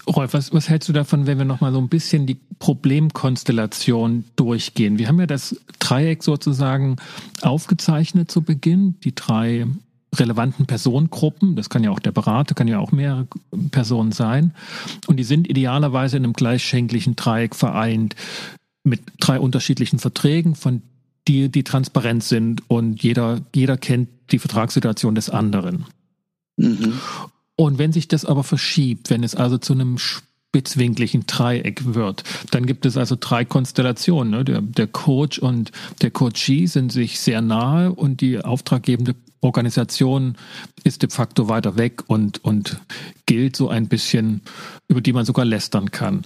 Rolf, 0.09 0.33
was, 0.33 0.53
was 0.53 0.69
hältst 0.69 0.89
du 0.89 0.93
davon, 0.93 1.27
wenn 1.27 1.39
wir 1.39 1.45
nochmal 1.45 1.73
so 1.73 1.79
ein 1.79 1.89
bisschen 1.89 2.27
die 2.27 2.39
Problemkonstellation 2.59 4.25
durchgehen? 4.37 4.99
Wir 4.99 5.09
haben 5.09 5.21
ja 5.21 5.27
das 5.27 5.61
Dreieck 5.79 6.23
sozusagen 6.23 6.97
aufgezeichnet 7.43 8.31
zu 8.31 8.43
Beginn, 8.43 8.99
die 9.05 9.15
drei 9.15 9.67
relevanten 10.15 10.67
Personengruppen, 10.67 11.55
das 11.55 11.69
kann 11.69 11.85
ja 11.85 11.91
auch 11.91 11.99
der 11.99 12.13
Berater, 12.13 12.55
kann 12.55 12.69
ja 12.69 12.79
auch 12.79 12.93
mehrere 12.93 13.27
Personen 13.71 14.13
sein, 14.13 14.55
und 15.07 15.19
die 15.19 15.25
sind 15.25 15.49
idealerweise 15.49 16.17
in 16.17 16.25
einem 16.25 16.33
gleichschenklichen 16.33 17.15
Dreieck 17.15 17.55
vereint 17.55 18.17
mit 18.85 19.03
drei 19.21 19.39
unterschiedlichen 19.39 19.99
Verträgen, 19.99 20.55
von 20.55 20.83
die, 21.29 21.51
die 21.51 21.63
transparent 21.63 22.25
sind 22.25 22.63
und 22.71 23.03
jeder, 23.03 23.43
jeder 23.55 23.77
kennt 23.77 24.09
die 24.31 24.39
Vertragssituation 24.39 25.15
des 25.15 25.29
anderen. 25.29 25.85
Mhm. 26.57 26.95
Und 27.61 27.79
wenn 27.79 27.93
sich 27.93 28.07
das 28.07 28.25
aber 28.25 28.45
verschiebt, 28.45 29.11
wenn 29.11 29.25
es 29.25 29.35
also 29.35 29.59
zu 29.59 29.73
einem 29.73 29.99
spitzwinkligen 29.99 31.27
Dreieck 31.27 31.93
wird, 31.93 32.23
dann 32.53 32.67
gibt 32.67 32.87
es 32.87 32.97
also 32.97 33.17
drei 33.19 33.45
Konstellationen. 33.45 34.31
Ne? 34.31 34.45
Der, 34.45 34.63
der 34.63 34.87
Coach 34.87 35.41
und 35.41 35.73
der 36.01 36.13
Coachee 36.13 36.67
sind 36.67 36.93
sich 36.93 37.19
sehr 37.19 37.43
nahe 37.43 37.93
und 37.93 38.21
die 38.21 38.39
auftraggebende 38.39 39.17
Organisation 39.41 40.37
ist 40.85 41.03
de 41.03 41.11
facto 41.11 41.49
weiter 41.49 41.77
weg 41.77 42.05
und, 42.07 42.45
und 42.45 42.81
gilt 43.27 43.57
so 43.57 43.69
ein 43.69 43.89
bisschen, 43.89 44.43
über 44.87 45.01
die 45.01 45.13
man 45.13 45.25
sogar 45.25 45.45
lästern 45.45 45.91
kann. 45.91 46.23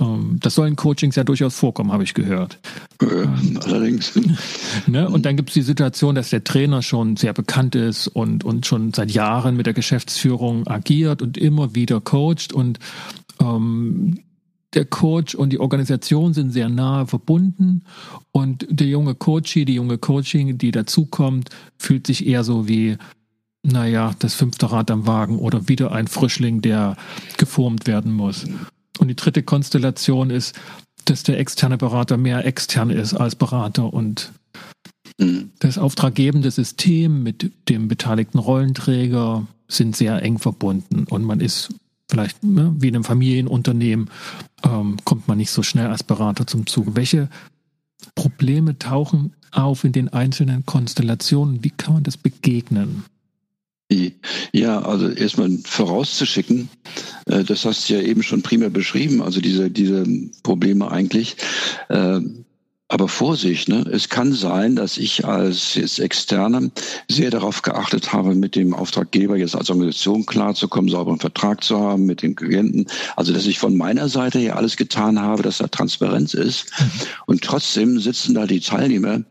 Ähm, 0.00 0.38
das 0.40 0.54
soll 0.54 0.68
in 0.68 0.76
Coachings 0.76 1.16
ja 1.16 1.24
durchaus 1.24 1.54
vorkommen, 1.56 1.92
habe 1.92 2.02
ich 2.02 2.14
gehört. 2.14 2.58
Ja, 3.00 3.34
allerdings. 3.64 4.18
ne? 4.86 5.08
Und 5.08 5.24
dann 5.24 5.36
gibt 5.36 5.50
es 5.50 5.54
die 5.54 5.62
Situation, 5.62 6.14
dass 6.14 6.30
der 6.30 6.44
Trainer 6.44 6.82
schon 6.82 7.16
sehr 7.16 7.32
bekannt 7.32 7.74
ist 7.74 8.08
und, 8.08 8.44
und 8.44 8.66
schon 8.66 8.92
seit 8.92 9.10
Jahren 9.10 9.56
mit 9.56 9.66
der 9.66 9.74
Geschäftsführung 9.74 10.66
agiert 10.66 11.22
und 11.22 11.38
immer 11.38 11.74
wieder 11.74 12.00
coacht 12.00 12.52
und 12.52 12.78
ähm, 13.40 14.18
der 14.74 14.84
Coach 14.84 15.36
und 15.36 15.50
die 15.50 15.60
Organisation 15.60 16.34
sind 16.34 16.50
sehr 16.50 16.68
nahe 16.68 17.06
verbunden 17.06 17.84
und 18.32 18.66
der 18.68 18.88
junge 18.88 19.14
Coachie, 19.14 19.64
die 19.64 19.74
junge 19.74 19.98
Coaching, 19.98 20.58
die 20.58 20.72
dazukommt, 20.72 21.50
fühlt 21.78 22.08
sich 22.08 22.26
eher 22.26 22.42
so 22.42 22.66
wie, 22.66 22.96
naja, 23.62 24.14
das 24.18 24.34
fünfte 24.34 24.72
Rad 24.72 24.90
am 24.90 25.06
Wagen 25.06 25.38
oder 25.38 25.68
wieder 25.68 25.92
ein 25.92 26.08
Frischling, 26.08 26.60
der 26.60 26.96
geformt 27.36 27.86
werden 27.86 28.12
muss. 28.12 28.46
Und 28.98 29.08
die 29.08 29.16
dritte 29.16 29.42
Konstellation 29.42 30.30
ist, 30.30 30.54
dass 31.04 31.22
der 31.22 31.38
externe 31.38 31.76
Berater 31.76 32.16
mehr 32.16 32.44
extern 32.46 32.90
ist 32.90 33.14
als 33.14 33.34
Berater 33.34 33.92
und 33.92 34.32
mhm. 35.18 35.50
das 35.58 35.78
auftraggebende 35.78 36.50
System 36.50 37.22
mit 37.22 37.50
dem 37.68 37.88
beteiligten 37.88 38.38
Rollenträger 38.38 39.46
sind 39.68 39.96
sehr 39.96 40.22
eng 40.22 40.38
verbunden 40.38 41.04
und 41.08 41.24
man 41.24 41.40
ist 41.40 41.74
vielleicht 42.08 42.42
ne, 42.44 42.74
wie 42.78 42.88
in 42.88 42.94
einem 42.94 43.04
Familienunternehmen, 43.04 44.10
ähm, 44.62 44.96
kommt 45.04 45.28
man 45.28 45.38
nicht 45.38 45.50
so 45.50 45.62
schnell 45.62 45.86
als 45.86 46.02
Berater 46.02 46.46
zum 46.46 46.66
Zug. 46.66 46.94
Welche 46.96 47.28
Probleme 48.14 48.78
tauchen 48.78 49.34
auf 49.50 49.84
in 49.84 49.92
den 49.92 50.12
einzelnen 50.12 50.66
Konstellationen? 50.66 51.64
Wie 51.64 51.70
kann 51.70 51.94
man 51.94 52.02
das 52.02 52.16
begegnen? 52.16 53.04
Ja, 54.52 54.80
also 54.82 55.08
erstmal 55.10 55.50
vorauszuschicken, 55.64 56.68
äh, 57.26 57.44
das 57.44 57.64
hast 57.64 57.88
du 57.88 57.94
ja 57.94 58.00
eben 58.00 58.22
schon 58.22 58.42
prima 58.42 58.68
beschrieben, 58.68 59.22
also 59.22 59.40
diese, 59.40 59.70
diese 59.70 60.04
Probleme 60.42 60.90
eigentlich. 60.90 61.36
Äh, 61.88 62.20
aber 62.88 63.08
Vorsicht, 63.08 63.68
ne? 63.68 63.84
es 63.90 64.10
kann 64.10 64.34
sein, 64.34 64.76
dass 64.76 64.98
ich 64.98 65.24
als 65.24 65.74
jetzt 65.74 65.98
Externe 65.98 66.70
sehr 67.08 67.30
darauf 67.30 67.62
geachtet 67.62 68.12
habe, 68.12 68.34
mit 68.34 68.54
dem 68.54 68.74
Auftraggeber 68.74 69.36
jetzt 69.36 69.56
als 69.56 69.70
Organisation 69.70 70.26
klarzukommen, 70.26 70.90
sauberen 70.90 71.18
Vertrag 71.18 71.64
zu 71.64 71.78
haben 71.80 72.04
mit 72.04 72.22
den 72.22 72.36
Klienten. 72.36 72.86
Also 73.16 73.32
dass 73.32 73.46
ich 73.46 73.58
von 73.58 73.76
meiner 73.76 74.08
Seite 74.08 74.38
her 74.38 74.56
alles 74.56 74.76
getan 74.76 75.18
habe, 75.18 75.42
dass 75.42 75.58
da 75.58 75.66
Transparenz 75.66 76.34
ist. 76.34 76.66
Mhm. 76.78 76.90
Und 77.26 77.42
trotzdem 77.42 77.98
sitzen 77.98 78.34
da 78.34 78.46
die 78.46 78.60
Teilnehmer, 78.60 79.22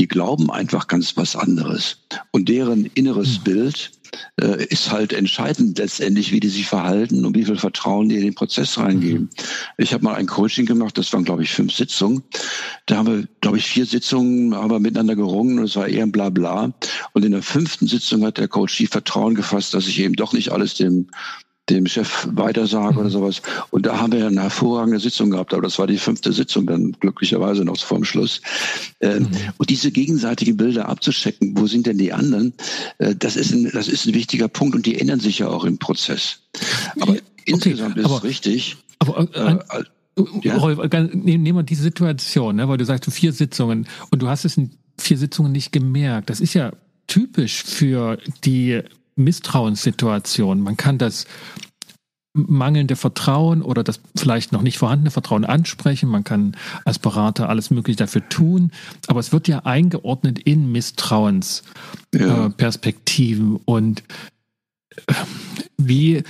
die 0.00 0.08
glauben 0.08 0.50
einfach 0.50 0.88
ganz 0.88 1.16
was 1.16 1.36
anderes. 1.36 1.98
Und 2.32 2.48
deren 2.48 2.86
inneres 2.94 3.38
mhm. 3.38 3.44
Bild 3.44 3.92
äh, 4.40 4.64
ist 4.66 4.90
halt 4.90 5.12
entscheidend 5.12 5.78
letztendlich, 5.78 6.32
wie 6.32 6.40
die 6.40 6.48
sich 6.48 6.66
verhalten 6.66 7.24
und 7.24 7.34
wie 7.34 7.44
viel 7.44 7.56
Vertrauen 7.56 8.08
die 8.08 8.16
in 8.16 8.22
den 8.22 8.34
Prozess 8.34 8.78
reingeben. 8.78 9.22
Mhm. 9.22 9.28
Ich 9.78 9.92
habe 9.92 10.04
mal 10.04 10.14
ein 10.14 10.26
Coaching 10.26 10.66
gemacht, 10.66 10.98
das 10.98 11.12
waren, 11.12 11.24
glaube 11.24 11.42
ich, 11.42 11.50
fünf 11.50 11.72
Sitzungen. 11.72 12.22
Da 12.86 12.96
haben 12.96 13.06
wir, 13.06 13.28
glaube 13.40 13.58
ich, 13.58 13.66
vier 13.66 13.86
Sitzungen 13.86 14.54
haben 14.54 14.70
wir 14.70 14.80
miteinander 14.80 15.16
gerungen 15.16 15.58
und 15.58 15.64
es 15.64 15.76
war 15.76 15.88
eher 15.88 16.04
ein 16.04 16.12
Blabla. 16.12 16.72
Und 17.12 17.24
in 17.24 17.32
der 17.32 17.42
fünften 17.42 17.86
Sitzung 17.86 18.24
hat 18.24 18.38
der 18.38 18.48
Coach 18.48 18.76
die 18.76 18.86
Vertrauen 18.86 19.34
gefasst, 19.34 19.74
dass 19.74 19.86
ich 19.86 20.00
eben 20.00 20.14
doch 20.14 20.32
nicht 20.32 20.50
alles 20.50 20.74
dem 20.74 21.08
dem 21.68 21.86
Chef 21.86 22.28
weitersage 22.32 22.98
oder 22.98 23.10
sowas. 23.10 23.42
Und 23.70 23.86
da 23.86 23.98
haben 23.98 24.12
wir 24.12 24.26
eine 24.26 24.42
hervorragende 24.42 25.00
Sitzung 25.00 25.30
gehabt, 25.30 25.52
aber 25.52 25.62
das 25.62 25.78
war 25.78 25.86
die 25.86 25.98
fünfte 25.98 26.32
Sitzung 26.32 26.66
dann 26.66 26.92
glücklicherweise 27.00 27.64
noch 27.64 27.76
vorm 27.78 28.04
Schluss. 28.04 28.40
Ähm, 29.00 29.24
mhm. 29.24 29.30
Und 29.58 29.70
diese 29.70 29.90
gegenseitigen 29.90 30.56
Bilder 30.56 30.88
abzuchecken, 30.88 31.58
wo 31.58 31.66
sind 31.66 31.86
denn 31.86 31.98
die 31.98 32.12
anderen, 32.12 32.52
äh, 32.98 33.14
das 33.16 33.36
ist 33.36 33.52
ein, 33.52 33.70
das 33.72 33.88
ist 33.88 34.06
ein 34.06 34.14
wichtiger 34.14 34.48
Punkt 34.48 34.74
und 34.76 34.86
die 34.86 35.00
ändern 35.00 35.20
sich 35.20 35.40
ja 35.40 35.48
auch 35.48 35.64
im 35.64 35.78
Prozess. 35.78 36.38
Aber 37.00 37.12
okay, 37.12 37.22
insgesamt 37.46 37.96
ist 37.96 38.04
aber, 38.04 38.16
es 38.16 38.24
richtig. 38.24 38.76
Aber 39.00 39.28
äh, 39.34 39.78
äh, 39.78 39.84
ja? 40.42 40.56
Rolf, 40.56 40.78
nehmen 41.12 41.56
wir 41.56 41.62
diese 41.62 41.82
Situation, 41.82 42.56
ne, 42.56 42.68
weil 42.68 42.78
du 42.78 42.84
sagst, 42.84 43.10
vier 43.12 43.32
Sitzungen 43.32 43.86
und 44.10 44.22
du 44.22 44.28
hast 44.28 44.44
es 44.44 44.56
in 44.56 44.70
vier 44.98 45.18
Sitzungen 45.18 45.52
nicht 45.52 45.72
gemerkt. 45.72 46.30
Das 46.30 46.40
ist 46.40 46.54
ja 46.54 46.72
typisch 47.06 47.62
für 47.62 48.18
die 48.44 48.82
Misstrauenssituation. 49.16 50.60
Man 50.60 50.76
kann 50.76 50.98
das 50.98 51.26
mangelnde 52.36 52.96
Vertrauen 52.96 53.62
oder 53.62 53.82
das 53.82 54.00
vielleicht 54.14 54.52
noch 54.52 54.60
nicht 54.62 54.78
vorhandene 54.78 55.10
Vertrauen 55.10 55.44
ansprechen. 55.44 56.08
Man 56.08 56.22
kann 56.24 56.56
als 56.84 56.98
Berater 56.98 57.48
alles 57.48 57.70
Mögliche 57.70 57.96
dafür 57.96 58.28
tun. 58.28 58.72
Aber 59.06 59.20
es 59.20 59.32
wird 59.32 59.48
ja 59.48 59.60
eingeordnet 59.60 60.40
in 60.40 60.70
Misstrauensperspektiven. 60.70 63.52
Ja. 63.52 63.56
Äh, 63.56 63.60
und 63.64 64.02
äh, 65.06 65.14
wie, 65.78 66.22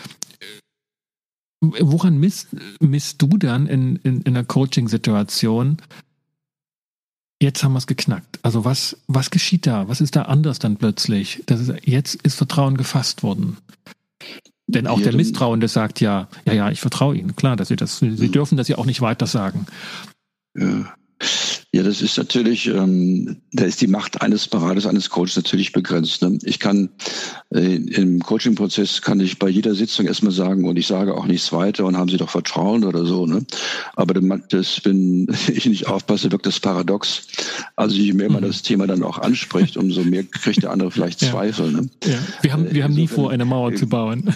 woran 1.61 2.19
misst, 2.19 2.51
misst 2.81 3.21
du 3.21 3.37
dann 3.37 3.67
in, 3.67 3.97
in, 3.97 4.23
in 4.23 4.37
einer 4.37 4.45
Coaching-Situation, 4.45 5.79
Jetzt 7.41 7.63
haben 7.63 7.73
wir 7.73 7.79
es 7.79 7.87
geknackt. 7.87 8.39
Also 8.43 8.65
was, 8.65 8.97
was 9.09 9.31
geschieht 9.31 9.67
da? 9.67 9.89
Was 9.89 10.01
ist 10.01 10.17
da 10.17 10.23
anders 10.23 10.59
dann 10.59 10.77
plötzlich? 10.77 11.43
Das 11.47 11.61
ist, 11.61 11.73
jetzt 11.85 12.15
ist 12.15 12.35
Vertrauen 12.35 12.77
gefasst 12.77 13.23
worden. 13.23 13.59
Denn 14.67 14.87
auch 14.87 15.01
der 15.01 15.15
Misstrauende 15.15 15.69
sagt 15.69 16.01
ja, 16.01 16.29
ja, 16.45 16.53
ja, 16.53 16.71
ich 16.71 16.81
vertraue 16.81 17.17
Ihnen. 17.17 17.37
Klar, 17.37 17.57
dass 17.57 17.69
Sie 17.69 17.77
das, 17.77 17.99
Sie 17.99 18.09
mhm. 18.09 18.33
dürfen 18.33 18.57
das 18.57 18.69
ja 18.69 18.79
auch 18.79 18.87
nicht 18.87 19.01
weiter 19.01 19.27
sagen. 19.27 19.67
Ja. 20.57 20.95
Ja, 21.77 21.83
das 21.83 22.01
ist 22.01 22.17
natürlich, 22.17 22.69
ähm, 22.69 23.37
da 23.53 23.67
ist 23.67 23.83
die 23.83 23.87
Macht 23.87 24.23
eines 24.23 24.49
Beraters, 24.49 24.87
eines 24.87 25.11
Coaches 25.11 25.37
natürlich 25.37 25.73
begrenzt. 25.73 26.23
Ne? 26.23 26.39
Ich 26.45 26.59
kann 26.59 26.89
äh, 27.51 27.77
im 27.77 28.23
Coaching-Prozess 28.23 29.03
kann 29.03 29.21
ich 29.21 29.39
bei 29.39 29.51
jeder 29.51 29.75
Sitzung 29.75 30.07
erstmal 30.07 30.33
sagen 30.33 30.67
und 30.67 30.79
ich 30.79 30.87
sage 30.87 31.15
auch 31.15 31.27
nichts 31.27 31.53
weiter 31.53 31.85
und 31.85 31.99
haben 31.99 32.09
Sie 32.09 32.17
doch 32.17 32.31
Vertrauen 32.31 32.83
oder 32.83 33.05
so. 33.05 33.27
Ne? 33.27 33.45
Aber 33.95 34.15
das, 34.15 34.81
wenn 34.85 35.27
ich 35.49 35.67
nicht 35.67 35.87
aufpasse, 35.87 36.33
wirkt 36.33 36.47
das 36.47 36.61
paradox. 36.61 37.27
Also 37.77 37.97
je 37.97 38.15
mehr 38.15 38.33
man 38.33 38.43
mhm. 38.43 38.47
das 38.47 38.63
Thema 38.63 38.87
dann 38.87 39.03
auch 39.03 39.19
anspricht, 39.19 39.77
umso 39.77 40.03
mehr 40.03 40.25
kriegt 40.25 40.63
der 40.63 40.71
andere 40.71 40.91
vielleicht 40.91 41.21
ja. 41.21 41.31
Zweifel. 41.31 41.73
Ne? 41.73 41.91
Ja. 42.07 42.19
Wir 42.41 42.53
haben, 42.55 42.73
wir 42.73 42.85
haben 42.85 42.95
nie 42.95 43.07
vor, 43.07 43.31
eine 43.31 43.45
Mauer 43.45 43.75
zu 43.75 43.87
bauen. 43.87 44.35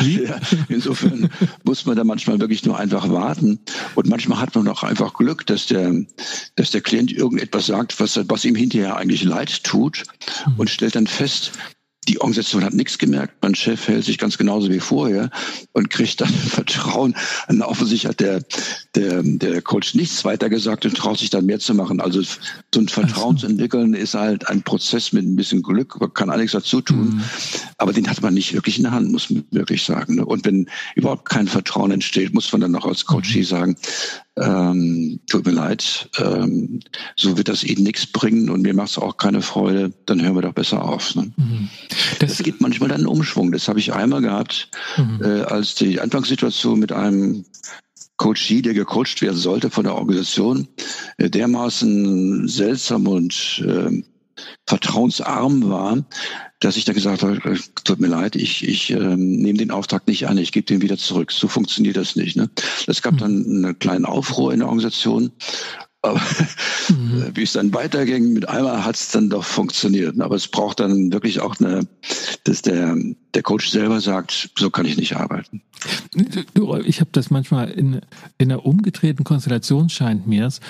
Ja, 0.00 0.38
insofern 0.68 1.30
muss 1.64 1.84
man 1.84 1.96
da 1.96 2.04
manchmal 2.04 2.40
wirklich 2.40 2.64
nur 2.64 2.78
einfach 2.78 3.08
warten. 3.10 3.58
Und 3.94 4.08
manchmal 4.08 4.40
hat 4.40 4.54
man 4.54 4.68
auch 4.68 4.82
einfach 4.82 5.14
Glück, 5.14 5.46
dass 5.46 5.66
der, 5.66 5.92
dass 6.56 6.70
der 6.70 6.80
Klient 6.80 7.12
irgendetwas 7.12 7.66
sagt, 7.66 7.98
was, 7.98 8.18
was 8.28 8.44
ihm 8.44 8.54
hinterher 8.54 8.96
eigentlich 8.96 9.24
leid 9.24 9.64
tut 9.64 10.04
mhm. 10.46 10.54
und 10.56 10.70
stellt 10.70 10.94
dann 10.94 11.06
fest, 11.06 11.52
die 12.08 12.20
Organisation 12.20 12.64
hat 12.64 12.72
nichts 12.72 12.98
gemerkt. 12.98 13.34
Mein 13.42 13.54
Chef 13.54 13.86
hält 13.86 14.04
sich 14.04 14.18
ganz 14.18 14.38
genauso 14.38 14.70
wie 14.70 14.80
vorher 14.80 15.30
und 15.72 15.90
kriegt 15.90 16.20
dann 16.20 16.28
Vertrauen. 16.32 17.14
Und 17.48 17.62
offensichtlich 17.62 18.08
hat 18.08 18.20
der, 18.20 18.40
der, 18.94 19.22
der 19.22 19.62
Coach 19.62 19.94
nichts 19.94 20.24
weiter 20.24 20.48
gesagt 20.48 20.86
und 20.86 20.96
traut 20.96 21.18
sich 21.18 21.30
dann 21.30 21.46
mehr 21.46 21.58
zu 21.58 21.74
machen. 21.74 22.00
Also 22.00 22.22
So 22.22 22.80
ein 22.80 22.88
Vertrauen 22.88 23.36
zu 23.36 23.46
entwickeln 23.46 23.94
ist 23.94 24.14
halt 24.14 24.48
ein 24.48 24.62
Prozess 24.62 25.12
mit 25.12 25.24
ein 25.24 25.36
bisschen 25.36 25.62
Glück, 25.62 26.00
man 26.00 26.12
kann 26.14 26.30
alles 26.30 26.52
dazu 26.52 26.80
tun, 26.80 27.16
mhm. 27.16 27.22
aber 27.76 27.92
den 27.92 28.08
hat 28.08 28.22
man 28.22 28.34
nicht 28.34 28.54
wirklich 28.54 28.78
in 28.78 28.84
der 28.84 28.92
Hand, 28.92 29.12
muss 29.12 29.30
man 29.30 29.44
wirklich 29.50 29.84
sagen. 29.84 30.16
Ne? 30.16 30.24
Und 30.24 30.44
wenn 30.44 30.66
überhaupt 30.94 31.28
kein 31.28 31.46
Vertrauen 31.46 31.90
entsteht, 31.90 32.32
muss 32.32 32.50
man 32.52 32.62
dann 32.62 32.74
auch 32.76 32.86
als 32.86 33.04
Coach 33.04 33.34
mhm. 33.34 33.44
sagen, 33.44 33.76
ähm, 34.40 35.20
tut 35.28 35.46
mir 35.46 35.52
leid, 35.52 36.08
ähm, 36.18 36.80
so 37.16 37.36
wird 37.36 37.48
das 37.48 37.62
eben 37.64 37.82
nichts 37.82 38.06
bringen 38.06 38.50
und 38.50 38.62
mir 38.62 38.74
macht 38.74 38.90
es 38.90 38.98
auch 38.98 39.16
keine 39.16 39.42
Freude, 39.42 39.92
dann 40.06 40.22
hören 40.22 40.34
wir 40.34 40.42
doch 40.42 40.52
besser 40.52 40.82
auf. 40.84 41.14
Ne? 41.14 41.32
Mhm. 41.36 41.68
Das, 42.18 42.36
das 42.36 42.42
gibt 42.42 42.60
manchmal 42.60 42.88
dann 42.88 42.98
einen 42.98 43.06
Umschwung. 43.06 43.52
Das 43.52 43.68
habe 43.68 43.78
ich 43.78 43.92
einmal 43.92 44.22
gehabt, 44.22 44.70
mhm. 44.96 45.20
äh, 45.22 45.42
als 45.42 45.74
die 45.74 46.00
Anfangssituation 46.00 46.78
mit 46.78 46.92
einem 46.92 47.44
Coachie, 48.16 48.62
der 48.62 48.74
gecoacht 48.74 49.22
werden 49.22 49.36
sollte 49.36 49.70
von 49.70 49.84
der 49.84 49.94
Organisation, 49.94 50.68
äh, 51.18 51.30
dermaßen 51.30 52.48
seltsam 52.48 53.06
und 53.06 53.64
äh, 53.66 54.02
vertrauensarm 54.66 55.68
war, 55.68 56.04
dass 56.60 56.76
ich 56.76 56.84
da 56.84 56.92
gesagt 56.92 57.22
habe, 57.22 57.36
äh, 57.44 57.58
tut 57.84 58.00
mir 58.00 58.08
leid, 58.08 58.36
ich, 58.36 58.66
ich 58.66 58.90
ähm, 58.90 59.36
nehme 59.36 59.58
den 59.58 59.70
Auftrag 59.70 60.06
nicht 60.06 60.26
an, 60.26 60.38
ich 60.38 60.52
gebe 60.52 60.66
den 60.66 60.82
wieder 60.82 60.98
zurück. 60.98 61.32
So 61.32 61.48
funktioniert 61.48 61.96
das 61.96 62.16
nicht. 62.16 62.36
Ne? 62.36 62.50
Es 62.86 63.02
gab 63.02 63.12
hm. 63.12 63.18
dann 63.18 63.44
einen 63.46 63.78
kleinen 63.78 64.04
Aufruhr 64.04 64.52
in 64.52 64.60
der 64.60 64.68
Organisation 64.68 65.32
aber 66.02 66.20
mhm. 66.90 67.32
wie 67.34 67.42
es 67.42 67.54
dann 67.54 67.74
weiterging, 67.74 68.32
mit 68.32 68.48
einmal 68.48 68.84
hat 68.84 68.94
es 68.94 69.10
dann 69.10 69.30
doch 69.30 69.44
funktioniert. 69.44 70.20
Aber 70.20 70.36
es 70.36 70.46
braucht 70.46 70.78
dann 70.78 71.12
wirklich 71.12 71.40
auch 71.40 71.58
eine, 71.58 71.88
dass 72.44 72.62
der, 72.62 72.96
der 73.34 73.42
Coach 73.42 73.68
selber 73.68 74.00
sagt, 74.00 74.50
so 74.56 74.70
kann 74.70 74.86
ich 74.86 74.96
nicht 74.96 75.16
arbeiten. 75.16 75.60
Du, 76.54 76.76
ich 76.76 77.00
habe 77.00 77.10
das 77.12 77.30
manchmal 77.30 77.70
in, 77.70 78.00
in 78.38 78.52
einer 78.52 78.64
umgedrehten 78.64 79.24
Konstellation 79.24 79.88
scheint 79.88 80.28
mir 80.28 80.46
es 80.46 80.60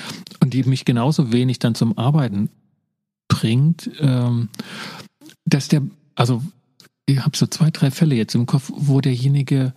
und 0.41 0.55
die 0.55 0.63
mich 0.63 0.87
genauso 0.87 1.31
wenig 1.31 1.59
dann 1.59 1.75
zum 1.75 1.99
Arbeiten 1.99 2.49
bringt, 3.29 3.91
ähm, 4.01 4.49
dass 5.49 5.69
der, 5.69 5.83
also 6.15 6.43
ich 7.07 7.21
habe 7.21 7.37
so 7.37 7.47
zwei, 7.47 7.71
drei 7.71 7.91
Fälle 7.91 8.15
jetzt 8.15 8.35
im 8.35 8.47
Kopf, 8.47 8.71
wo 8.75 9.01
derjenige 9.01 9.73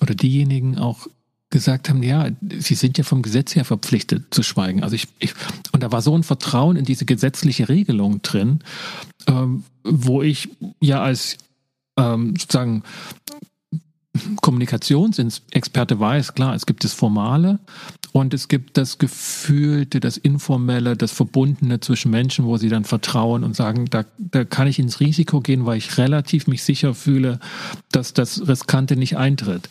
oder 0.00 0.14
diejenigen 0.14 0.78
auch 0.78 1.06
gesagt 1.50 1.88
haben, 1.88 2.02
ja, 2.02 2.28
sie 2.58 2.74
sind 2.74 2.98
ja 2.98 3.04
vom 3.04 3.22
Gesetz 3.22 3.54
her 3.54 3.64
verpflichtet 3.64 4.34
zu 4.34 4.42
schweigen. 4.42 4.82
Also 4.82 4.96
ich, 4.96 5.06
ich 5.18 5.32
und 5.72 5.82
da 5.82 5.92
war 5.92 6.02
so 6.02 6.16
ein 6.16 6.22
Vertrauen 6.22 6.76
in 6.76 6.84
diese 6.84 7.04
gesetzliche 7.04 7.68
Regelung 7.68 8.20
drin, 8.22 8.60
ähm, 9.26 9.64
wo 9.84 10.22
ich 10.22 10.48
ja 10.80 11.02
als 11.02 11.38
ähm, 11.96 12.34
sozusagen 12.36 12.82
Kommunikationsexperte 14.40 15.98
weiß, 15.98 16.34
klar, 16.34 16.54
es 16.54 16.66
gibt 16.66 16.84
das 16.84 16.92
Formale 16.92 17.58
und 18.12 18.34
es 18.34 18.48
gibt 18.48 18.76
das 18.76 18.98
Gefühlte, 18.98 20.00
das 20.00 20.16
Informelle, 20.16 20.96
das 20.96 21.12
Verbundene 21.12 21.80
zwischen 21.80 22.10
Menschen, 22.10 22.44
wo 22.44 22.56
sie 22.56 22.68
dann 22.68 22.84
vertrauen 22.84 23.44
und 23.44 23.54
sagen, 23.54 23.86
da, 23.90 24.04
da 24.18 24.44
kann 24.44 24.68
ich 24.68 24.78
ins 24.78 25.00
Risiko 25.00 25.40
gehen, 25.40 25.66
weil 25.66 25.78
ich 25.78 25.98
relativ 25.98 26.46
mich 26.46 26.62
sicher 26.62 26.94
fühle, 26.94 27.40
dass 27.92 28.14
das 28.14 28.48
Riskante 28.48 28.96
nicht 28.96 29.16
eintritt. 29.16 29.68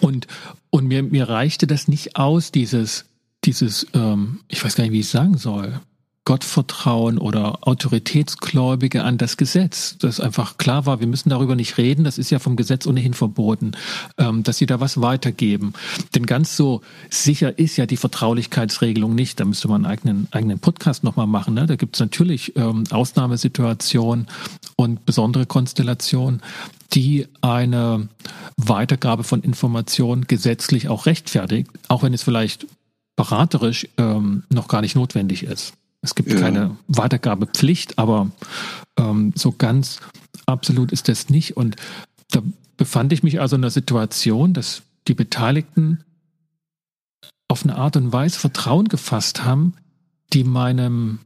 Und, 0.00 0.26
und 0.70 0.86
mir, 0.86 1.02
mir 1.02 1.28
reichte 1.28 1.66
das 1.66 1.88
nicht 1.88 2.16
aus, 2.16 2.52
dieses, 2.52 3.06
dieses, 3.44 3.86
ähm, 3.94 4.40
ich 4.48 4.64
weiß 4.64 4.76
gar 4.76 4.84
nicht, 4.84 4.92
wie 4.92 5.00
ich 5.00 5.06
es 5.06 5.12
sagen 5.12 5.36
soll, 5.36 5.80
Gottvertrauen 6.24 7.18
oder 7.18 7.66
Autoritätsgläubige 7.66 9.02
an 9.02 9.18
das 9.18 9.36
Gesetz. 9.36 9.96
Das 9.98 10.20
einfach 10.20 10.56
klar 10.56 10.86
war, 10.86 11.00
wir 11.00 11.08
müssen 11.08 11.30
darüber 11.30 11.56
nicht 11.56 11.78
reden, 11.78 12.04
das 12.04 12.16
ist 12.16 12.30
ja 12.30 12.38
vom 12.38 12.54
Gesetz 12.54 12.86
ohnehin 12.86 13.12
verboten, 13.12 13.72
ähm, 14.18 14.44
dass 14.44 14.58
sie 14.58 14.66
da 14.66 14.78
was 14.78 15.00
weitergeben. 15.00 15.72
Denn 16.14 16.24
ganz 16.26 16.56
so 16.56 16.82
sicher 17.10 17.58
ist 17.58 17.76
ja 17.76 17.86
die 17.86 17.96
Vertraulichkeitsregelung 17.96 19.14
nicht. 19.14 19.40
Da 19.40 19.44
müsste 19.44 19.66
man 19.66 19.84
einen 19.84 19.92
eigenen, 19.92 20.28
eigenen 20.30 20.58
Podcast 20.60 21.02
nochmal 21.02 21.26
machen. 21.26 21.54
Ne? 21.54 21.66
Da 21.66 21.74
gibt 21.74 21.96
es 21.96 22.00
natürlich 22.00 22.54
ähm, 22.56 22.84
Ausnahmesituationen 22.90 24.28
und 24.76 25.04
besondere 25.04 25.46
Konstellationen 25.46 26.40
die 26.94 27.26
eine 27.40 28.08
Weitergabe 28.58 29.24
von 29.24 29.40
Informationen 29.42 30.26
gesetzlich 30.26 30.88
auch 30.88 31.06
rechtfertigt, 31.06 31.70
auch 31.88 32.02
wenn 32.02 32.12
es 32.12 32.22
vielleicht 32.22 32.66
beraterisch 33.16 33.88
ähm, 33.96 34.44
noch 34.50 34.68
gar 34.68 34.82
nicht 34.82 34.94
notwendig 34.94 35.44
ist. 35.44 35.72
Es 36.02 36.14
gibt 36.14 36.30
ja. 36.30 36.38
keine 36.38 36.76
Weitergabepflicht, 36.88 37.98
aber 37.98 38.30
ähm, 38.98 39.32
so 39.36 39.52
ganz 39.52 40.00
absolut 40.46 40.92
ist 40.92 41.08
das 41.08 41.30
nicht. 41.30 41.56
Und 41.56 41.76
da 42.30 42.42
befand 42.76 43.12
ich 43.12 43.22
mich 43.22 43.40
also 43.40 43.56
in 43.56 43.62
einer 43.62 43.70
Situation, 43.70 44.52
dass 44.52 44.82
die 45.06 45.14
Beteiligten 45.14 46.04
auf 47.48 47.64
eine 47.64 47.76
Art 47.76 47.96
und 47.96 48.12
Weise 48.12 48.38
Vertrauen 48.38 48.88
gefasst 48.88 49.44
haben, 49.44 49.74
die 50.32 50.42
meinem, 50.42 51.20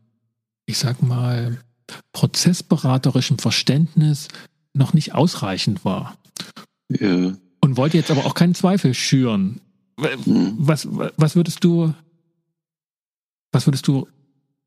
ich 0.66 0.78
sag 0.78 1.02
mal, 1.02 1.58
prozessberaterischen 2.12 3.38
Verständnis 3.38 4.28
noch 4.74 4.92
nicht 4.92 5.14
ausreichend 5.14 5.84
war. 5.84 6.16
Ja. 6.90 7.34
Und 7.60 7.76
wollte 7.76 7.96
jetzt 7.96 8.10
aber 8.10 8.26
auch 8.26 8.34
keinen 8.34 8.54
Zweifel 8.54 8.92
schüren. 8.92 9.60
Hm. 9.98 10.54
Was, 10.58 10.86
was 10.90 11.36
würdest 11.36 11.64
du, 11.64 11.94
was 13.52 13.66
würdest 13.66 13.88
du 13.88 14.06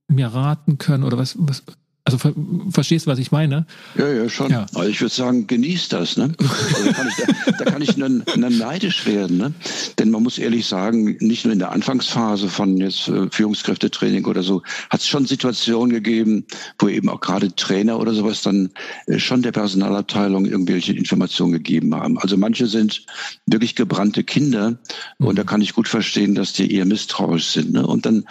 mir 0.10 0.28
raten 0.28 0.78
können 0.78 1.04
oder 1.04 1.18
was, 1.18 1.36
was, 1.40 1.64
also 2.10 2.18
ver 2.18 2.34
verstehst 2.72 3.06
du, 3.06 3.12
was 3.12 3.20
ich 3.20 3.32
meine? 3.32 3.66
Ja, 3.96 4.08
ja, 4.12 4.30
schon. 4.30 4.52
Ja. 4.52 4.66
Aber 4.74 4.88
ich 4.88 5.00
würde 5.00 5.14
sagen, 5.14 5.46
genieß 5.46 5.90
das. 5.90 6.18
Ne? 6.18 6.34
Also 6.40 6.86
da, 6.86 6.94
kann 6.94 7.08
ich, 7.08 7.16
da, 7.16 7.52
da 7.52 7.66
kann 7.66 7.82
ich 7.82 7.98
nur, 7.98 8.10
nur 8.10 8.50
neidisch 8.50 9.06
werden. 9.06 9.38
Ne? 9.38 9.54
Denn 9.98 10.10
man 10.10 10.24
muss 10.24 10.38
ehrlich 10.38 10.66
sagen, 10.66 11.18
nicht 11.20 11.46
nur 11.46 11.54
in 11.54 11.60
der 11.60 11.72
Anfangsphase 11.72 12.50
von 12.50 12.78
jetzt 12.78 13.08
äh, 13.08 13.28
Führungskräftetraining 13.30 14.26
oder 14.26 14.42
so, 14.42 14.64
hat 14.90 15.02
es 15.02 15.08
schon 15.08 15.26
Situationen 15.26 15.92
gegeben, 15.92 16.46
wo 16.80 16.88
eben 16.88 17.10
auch 17.10 17.22
gerade 17.22 17.56
Trainer 17.56 18.00
oder 18.00 18.14
sowas 18.14 18.42
dann 18.42 18.72
äh, 19.06 19.20
schon 19.20 19.42
der 19.42 19.52
Personalabteilung 19.52 20.46
irgendwelche 20.46 20.94
Informationen 20.94 21.52
gegeben 21.52 21.94
haben. 21.94 22.18
Also 22.18 22.38
manche 22.38 22.66
sind 22.68 23.06
wirklich 23.46 23.76
gebrannte 23.76 24.24
Kinder 24.24 24.80
mhm. 25.20 25.28
und 25.28 25.38
da 25.38 25.44
kann 25.44 25.62
ich 25.62 25.74
gut 25.74 25.88
verstehen, 25.88 26.34
dass 26.34 26.54
die 26.54 26.74
eher 26.74 26.86
misstrauisch 26.86 27.46
sind. 27.46 27.74
Ne? 27.74 27.86
Und 27.86 28.06
dann, 28.06 28.26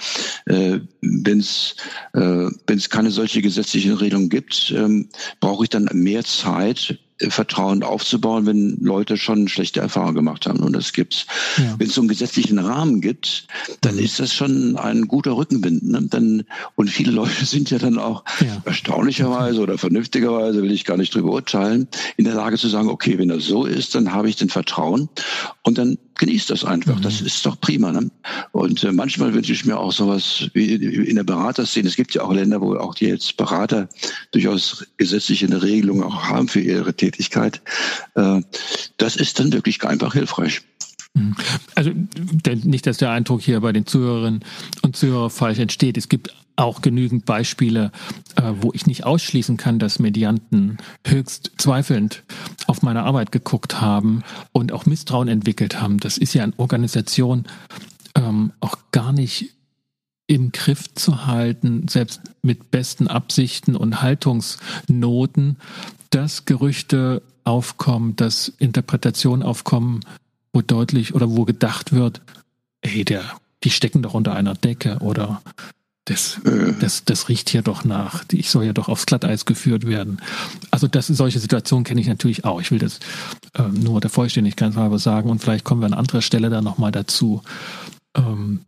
äh, 0.47 0.81
wenn 1.01 1.39
es 1.39 1.77
äh, 2.15 2.49
keine 2.89 3.11
solche 3.11 3.43
Gesetze 3.43 3.68
gesetzlichen 3.69 3.95
Regelung 3.95 4.29
gibt, 4.29 4.73
ähm, 4.75 5.09
brauche 5.41 5.65
ich 5.65 5.71
dann 5.71 5.89
mehr 5.93 6.25
Zeit, 6.25 6.99
Vertrauen 7.21 7.83
aufzubauen, 7.83 8.47
wenn 8.47 8.79
Leute 8.81 9.17
schon 9.17 9.49
schlechte 9.49 9.81
Erfahrungen 9.81 10.15
gemacht 10.15 10.47
haben. 10.47 10.61
Und 10.61 10.73
das 10.73 10.93
gibt's. 10.93 11.27
Ja. 11.57 11.75
Wenn 11.77 11.89
es 11.89 11.95
so 11.95 12.01
einen 12.01 12.09
gesetzlichen 12.09 12.61
Rahmen 12.61 13.01
gibt, 13.01 13.49
dann 13.81 13.97
mhm. 13.97 14.03
ist 14.03 14.21
das 14.21 14.33
schon 14.33 14.77
ein 14.77 15.09
guter 15.09 15.37
Rückenwind. 15.37 15.83
Ne? 15.83 16.07
Dann, 16.09 16.45
und 16.77 16.89
viele 16.91 17.11
Leute 17.11 17.45
sind 17.45 17.71
ja 17.71 17.79
dann 17.79 17.99
auch 17.99 18.23
ja. 18.41 18.63
erstaunlicherweise 18.65 19.61
oder 19.61 19.79
vernünftigerweise, 19.79 20.63
will 20.63 20.71
ich 20.71 20.85
gar 20.85 20.97
nicht 20.97 21.13
drüber 21.13 21.33
urteilen, 21.33 21.89
in 22.17 22.25
der 22.25 22.35
Lage 22.35 22.57
zu 22.57 22.69
sagen, 22.69 22.89
okay, 22.89 23.19
wenn 23.19 23.29
das 23.29 23.45
so 23.45 23.65
ist, 23.65 23.97
dann 23.97 24.13
habe 24.13 24.29
ich 24.29 24.37
den 24.37 24.49
Vertrauen 24.49 25.09
und 25.65 25.77
dann 25.77 25.99
genießt 26.19 26.51
das 26.51 26.65
einfach. 26.65 26.97
Mhm. 26.97 27.03
Das 27.03 27.21
ist 27.21 27.45
doch 27.47 27.59
prima. 27.61 27.93
Ne? 27.93 28.11
Und 28.53 28.85
äh, 28.85 28.93
manchmal 28.93 29.33
wünsche 29.33 29.53
ich 29.53 29.65
mir 29.65 29.79
auch 29.79 29.93
sowas 29.93 30.51
wie 30.53 30.75
in 30.75 31.17
der 31.17 31.25
Beraterszene. 31.25 31.89
Es 31.89 31.97
gibt 31.97 32.15
ja 32.15 32.23
auch 32.23 32.33
Länder, 32.33 32.61
wo 32.61 32.77
auch 32.77 32.95
die 32.95 33.07
jetzt 33.07 33.37
Berater 33.37 33.89
durchaus 34.33 34.87
gesetzliche 34.97 35.49
Regelungen 35.63 36.03
auch 36.03 36.25
haben 36.25 36.49
für 36.49 36.61
ihre 36.61 36.95
Tätigkeit. 36.95 37.63
Äh, 38.15 38.43
das 38.99 39.17
ist 39.17 39.41
dann 39.41 39.53
wirklich 39.53 39.83
einfach 39.85 40.13
hilfreich. 40.13 40.61
Mhm. 41.15 41.35
Also 41.75 41.93
nicht, 42.65 42.87
dass 42.87 42.99
der 42.99 43.11
Eindruck 43.11 43.41
hier 43.41 43.61
bei 43.61 43.73
den 43.73 43.87
Zuhörerinnen 43.87 44.45
und 44.83 44.97
Zuhörern 44.97 45.31
falsch 45.31 45.59
entsteht. 45.59 45.97
Es 45.97 46.09
gibt 46.09 46.35
auch 46.59 46.83
genügend 46.83 47.25
Beispiele, 47.25 47.93
äh, 48.37 48.53
wo 48.61 48.73
ich 48.75 48.87
nicht 48.87 49.05
ausschließen 49.05 49.57
kann, 49.57 49.79
dass 49.79 49.99
Medianten 49.99 50.79
höchst 51.07 51.53
zweifelnd 51.59 52.25
auf 52.67 52.83
meine 52.83 53.05
Arbeit 53.05 53.33
geguckt 53.33 53.81
haben 53.81 54.23
und 54.53 54.73
auch 54.73 54.87
Misstrauen 54.87 55.29
entwickelt 55.29 55.81
haben. 55.81 55.99
Das 55.99 56.19
ist 56.19 56.35
ja 56.35 56.45
in 56.45 56.55
Organisation 56.57 57.45
ähm, 58.15 58.53
auch 58.61 58.77
gar 58.93 59.13
nicht 59.13 59.55
im 60.27 60.53
Griff 60.53 60.93
zu 60.95 61.27
halten, 61.27 61.89
selbst 61.89 62.21
mit 62.43 62.71
besten 62.71 63.09
Absichten 63.09 63.75
und 63.75 64.03
Haltungsnoten, 64.03 65.57
dass 66.11 66.45
Gerüchte 66.45 67.23
aufkommen, 67.45 68.15
dass 68.17 68.49
Interpretationen 68.59 69.43
aufkommen, 69.43 70.01
wo 70.53 70.61
deutlich 70.61 71.15
oder 71.15 71.31
wo 71.31 71.45
gedacht 71.45 71.93
wird, 71.93 72.21
hey, 72.83 73.05
der, 73.05 73.25
die 73.65 73.71
stecken 73.71 74.03
doch 74.03 74.13
unter 74.13 74.35
einer 74.35 74.55
Decke 74.55 74.99
oder 75.01 75.41
das, 76.09 76.41
das, 76.81 77.05
das 77.05 77.29
riecht 77.29 77.51
hier 77.51 77.63
doch 77.63 77.85
nach. 77.85 78.25
Ich 78.33 78.51
soll 78.51 78.65
ja 78.65 78.73
doch 78.73 78.89
aufs 78.89 79.05
Glatteis 79.05 79.45
geführt 79.45 79.87
werden. 79.87 80.21
Also 80.71 80.87
das, 80.87 81.07
solche 81.09 81.39
Situationen 81.39 81.85
kenne 81.85 82.01
ich 82.01 82.07
natürlich 82.07 82.45
auch. 82.45 82.61
Ich 82.61 82.71
will 82.71 82.79
das 82.79 82.99
äh, 83.55 83.63
nur 83.63 84.01
der 84.01 84.11
Vollständigkeit 84.11 84.75
halber 84.75 84.99
sagen 84.99 85.29
und 85.29 85.41
vielleicht 85.41 85.65
kommen 85.65 85.83
wir 85.83 85.87
an 85.87 85.95
anderer 85.95 86.23
Stelle 86.23 86.49
dann 86.49 86.65
nochmal 86.65 86.93
dazu. 86.93 87.43
Ähm, 88.15 88.61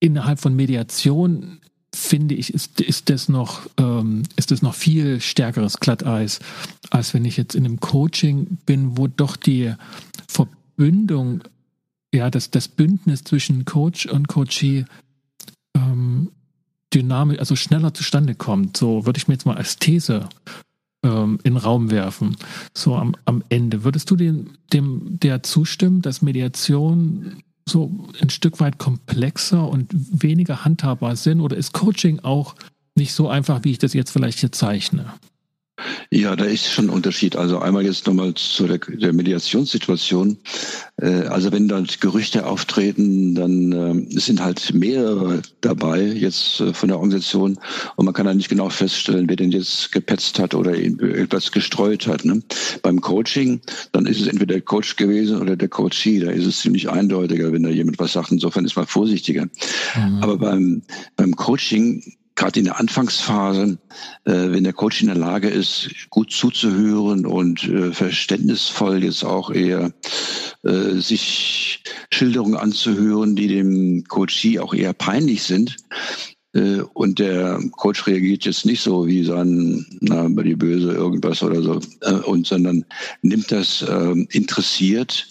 innerhalb 0.00 0.40
von 0.40 0.56
Mediation 0.56 1.60
finde 1.94 2.34
ich, 2.34 2.52
ist, 2.52 2.80
ist 2.80 3.08
das 3.08 3.28
noch, 3.28 3.60
ähm, 3.78 4.24
ist 4.34 4.50
das 4.50 4.60
noch 4.60 4.74
viel 4.74 5.20
stärkeres 5.20 5.78
Glatteis, 5.78 6.40
als 6.90 7.14
wenn 7.14 7.24
ich 7.24 7.36
jetzt 7.36 7.54
in 7.54 7.64
einem 7.64 7.78
Coaching 7.78 8.58
bin, 8.66 8.96
wo 8.96 9.06
doch 9.06 9.36
die 9.36 9.72
Verbündung, 10.26 11.42
ja, 12.12 12.28
das, 12.28 12.50
das 12.50 12.66
Bündnis 12.66 13.22
zwischen 13.22 13.64
Coach 13.64 14.06
und 14.06 14.26
Coachee 14.26 14.80
ähm, 14.80 14.86
dynamisch, 16.94 17.38
also 17.38 17.56
schneller 17.56 17.94
zustande 17.94 18.34
kommt. 18.34 18.76
So 18.76 19.06
würde 19.06 19.18
ich 19.18 19.28
mir 19.28 19.34
jetzt 19.34 19.46
mal 19.46 19.56
als 19.56 19.76
These 19.76 20.28
ähm, 21.04 21.38
in 21.42 21.54
den 21.54 21.56
Raum 21.56 21.90
werfen. 21.90 22.36
So 22.74 22.96
am, 22.96 23.16
am 23.24 23.42
Ende. 23.48 23.84
Würdest 23.84 24.10
du 24.10 24.16
dem, 24.16 24.50
dem 24.72 25.18
der 25.20 25.42
zustimmen, 25.42 26.02
dass 26.02 26.22
Mediation 26.22 27.42
so 27.68 27.90
ein 28.20 28.30
Stück 28.30 28.60
weit 28.60 28.78
komplexer 28.78 29.68
und 29.68 29.88
weniger 29.92 30.64
handhabbar 30.64 31.16
sind? 31.16 31.40
Oder 31.40 31.56
ist 31.56 31.72
Coaching 31.72 32.20
auch 32.20 32.54
nicht 32.94 33.14
so 33.14 33.28
einfach, 33.28 33.64
wie 33.64 33.72
ich 33.72 33.78
das 33.78 33.94
jetzt 33.94 34.10
vielleicht 34.10 34.40
hier 34.40 34.52
zeichne? 34.52 35.14
Ja, 36.10 36.36
da 36.36 36.44
ist 36.44 36.70
schon 36.70 36.86
ein 36.86 36.90
Unterschied. 36.90 37.36
Also 37.36 37.58
einmal 37.58 37.84
jetzt 37.84 38.06
nochmal 38.06 38.34
zu 38.34 38.66
der, 38.66 38.78
der 38.78 39.12
Mediationssituation. 39.12 40.38
Äh, 41.00 41.26
also 41.26 41.52
wenn 41.52 41.68
da 41.68 41.82
Gerüchte 42.00 42.46
auftreten, 42.46 43.34
dann 43.34 43.72
äh, 43.72 44.20
sind 44.20 44.42
halt 44.42 44.72
mehrere 44.74 45.42
dabei 45.60 46.02
jetzt 46.02 46.60
äh, 46.60 46.72
von 46.72 46.88
der 46.88 46.98
Organisation 46.98 47.58
und 47.96 48.04
man 48.04 48.14
kann 48.14 48.26
dann 48.26 48.36
nicht 48.36 48.48
genau 48.48 48.68
feststellen, 48.68 49.28
wer 49.28 49.36
denn 49.36 49.52
jetzt 49.52 49.92
gepetzt 49.92 50.38
hat 50.38 50.54
oder 50.54 50.74
etwas 50.74 51.52
gestreut 51.52 52.06
hat. 52.06 52.24
Ne? 52.24 52.42
Beim 52.82 53.00
Coaching, 53.00 53.60
dann 53.92 54.06
ist 54.06 54.20
es 54.20 54.26
entweder 54.26 54.54
der 54.54 54.62
Coach 54.62 54.96
gewesen 54.96 55.40
oder 55.40 55.56
der 55.56 55.68
Coachee. 55.68 56.20
Da 56.20 56.30
ist 56.30 56.46
es 56.46 56.60
ziemlich 56.60 56.90
eindeutiger, 56.90 57.52
wenn 57.52 57.62
da 57.62 57.70
jemand 57.70 57.98
was 57.98 58.12
sagt. 58.12 58.32
Insofern 58.32 58.64
ist 58.64 58.76
man 58.76 58.86
vorsichtiger. 58.86 59.44
Mhm. 59.96 60.22
Aber 60.22 60.38
beim, 60.38 60.82
beim 61.16 61.34
Coaching 61.36 62.02
gerade 62.42 62.58
in 62.58 62.64
der 62.64 62.80
Anfangsphase, 62.80 63.78
äh, 64.24 64.32
wenn 64.32 64.64
der 64.64 64.72
Coach 64.72 65.00
in 65.00 65.06
der 65.06 65.16
Lage 65.16 65.48
ist, 65.48 65.90
gut 66.10 66.32
zuzuhören 66.32 67.24
und 67.24 67.62
äh, 67.68 67.92
verständnisvoll 67.92 69.04
jetzt 69.04 69.24
auch 69.24 69.50
eher 69.52 69.92
äh, 70.64 70.96
sich 70.96 71.84
Schilderungen 72.10 72.56
anzuhören, 72.56 73.36
die 73.36 73.46
dem 73.46 74.02
Coachie 74.08 74.58
auch 74.58 74.74
eher 74.74 74.92
peinlich 74.92 75.44
sind, 75.44 75.76
und 76.54 77.18
der 77.18 77.60
Coach 77.72 78.06
reagiert 78.06 78.44
jetzt 78.44 78.66
nicht 78.66 78.82
so 78.82 79.06
wie 79.06 79.24
sein, 79.24 79.86
na, 80.00 80.28
bei 80.28 80.42
die 80.42 80.54
Böse 80.54 80.92
irgendwas 80.92 81.42
oder 81.42 81.62
so, 81.62 81.80
äh, 82.02 82.12
und 82.12 82.46
sondern 82.46 82.84
nimmt 83.22 83.50
das 83.50 83.80
äh, 83.82 84.14
interessiert, 84.30 85.28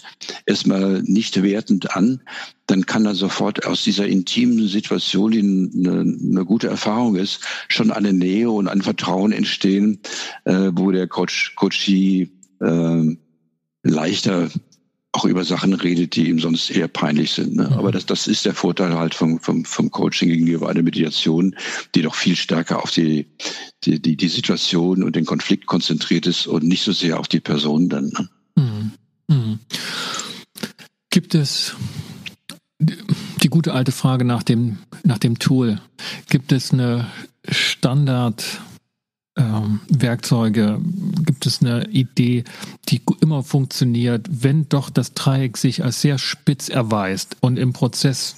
erstmal 0.47 1.03
nicht 1.03 1.43
wertend 1.43 1.95
an, 1.95 2.21
dann 2.65 2.85
kann 2.85 3.05
er 3.05 3.13
sofort 3.13 3.65
aus 3.67 3.83
dieser 3.83 4.07
intimen 4.07 4.67
Situation, 4.67 5.31
die 5.31 5.39
eine, 5.39 6.01
eine 6.01 6.45
gute 6.45 6.67
Erfahrung 6.67 7.15
ist, 7.15 7.41
schon 7.67 7.91
eine 7.91 8.13
Nähe 8.13 8.49
und 8.49 8.67
ein 8.67 8.81
Vertrauen 8.81 9.31
entstehen, 9.31 9.99
äh, 10.45 10.71
wo 10.73 10.89
der 10.89 11.07
Coach, 11.07 11.55
Coachie 11.55 12.31
äh, 12.61 13.15
leichter 13.83 14.49
auch 15.13 15.25
über 15.25 15.43
Sachen 15.43 15.73
redet, 15.73 16.15
die 16.15 16.29
ihm 16.29 16.39
sonst 16.39 16.69
eher 16.69 16.87
peinlich 16.87 17.31
sind. 17.31 17.55
Ne? 17.55 17.67
Mhm. 17.67 17.73
Aber 17.73 17.91
das, 17.91 18.05
das 18.05 18.27
ist 18.27 18.45
der 18.45 18.53
Vorteil 18.53 18.97
halt 18.97 19.13
vom, 19.13 19.39
vom, 19.39 19.65
vom 19.65 19.91
Coaching 19.91 20.29
gegenüber 20.29 20.69
einer 20.69 20.83
Mediation, 20.83 21.55
die 21.95 22.01
doch 22.01 22.15
viel 22.15 22.35
stärker 22.35 22.81
auf 22.81 22.91
die, 22.91 23.27
die, 23.83 24.01
die, 24.01 24.15
die 24.15 24.27
Situation 24.29 25.03
und 25.03 25.15
den 25.15 25.25
Konflikt 25.25 25.65
konzentriert 25.65 26.27
ist 26.27 26.47
und 26.47 26.63
nicht 26.63 26.83
so 26.83 26.93
sehr 26.93 27.19
auf 27.19 27.27
die 27.27 27.41
Person 27.41 27.89
dann. 27.89 28.05
Ne? 28.05 28.29
Mhm. 28.55 28.91
Mhm. 29.27 29.59
Gibt 31.09 31.35
es 31.35 31.75
die 32.79 33.49
gute 33.49 33.73
alte 33.73 33.91
Frage 33.91 34.23
nach 34.23 34.43
dem, 34.43 34.77
nach 35.03 35.17
dem 35.17 35.39
Tool? 35.39 35.81
Gibt 36.29 36.53
es 36.53 36.71
eine 36.71 37.07
Standard 37.49 38.61
ähm, 39.37 39.79
Werkzeuge? 39.89 40.79
Gibt 41.25 41.45
es 41.45 41.61
eine 41.61 41.87
Idee, 41.89 42.43
die 42.89 43.01
immer 43.21 43.43
funktioniert, 43.43 44.27
wenn 44.29 44.67
doch 44.69 44.89
das 44.89 45.13
Dreieck 45.13 45.57
sich 45.57 45.83
als 45.83 46.01
sehr 46.01 46.17
spitz 46.17 46.69
erweist 46.69 47.37
und 47.41 47.57
im 47.57 47.73
Prozess 47.73 48.35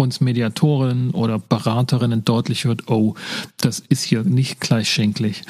uns 0.00 0.20
Mediatoren 0.20 1.10
oder 1.10 1.38
Beraterinnen 1.38 2.24
deutlich 2.24 2.64
wird, 2.64 2.88
oh, 2.88 3.14
das 3.58 3.80
ist 3.80 4.02
hier 4.02 4.24
nicht 4.24 4.60
gleichschenklich, 4.60 5.42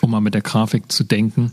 um 0.00 0.10
mal 0.10 0.20
mit 0.20 0.34
der 0.34 0.42
Grafik 0.42 0.90
zu 0.90 1.04
denken. 1.04 1.52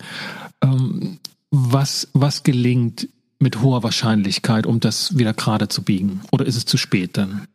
Ähm, 0.61 1.19
was, 1.51 2.07
was 2.13 2.43
gelingt 2.43 3.09
mit 3.39 3.61
hoher 3.61 3.83
Wahrscheinlichkeit, 3.83 4.65
um 4.65 4.79
das 4.79 5.17
wieder 5.17 5.33
gerade 5.33 5.67
zu 5.67 5.83
biegen? 5.83 6.21
Oder 6.31 6.45
ist 6.45 6.55
es 6.55 6.65
zu 6.65 6.77
spät 6.77 7.17
dann? 7.17 7.47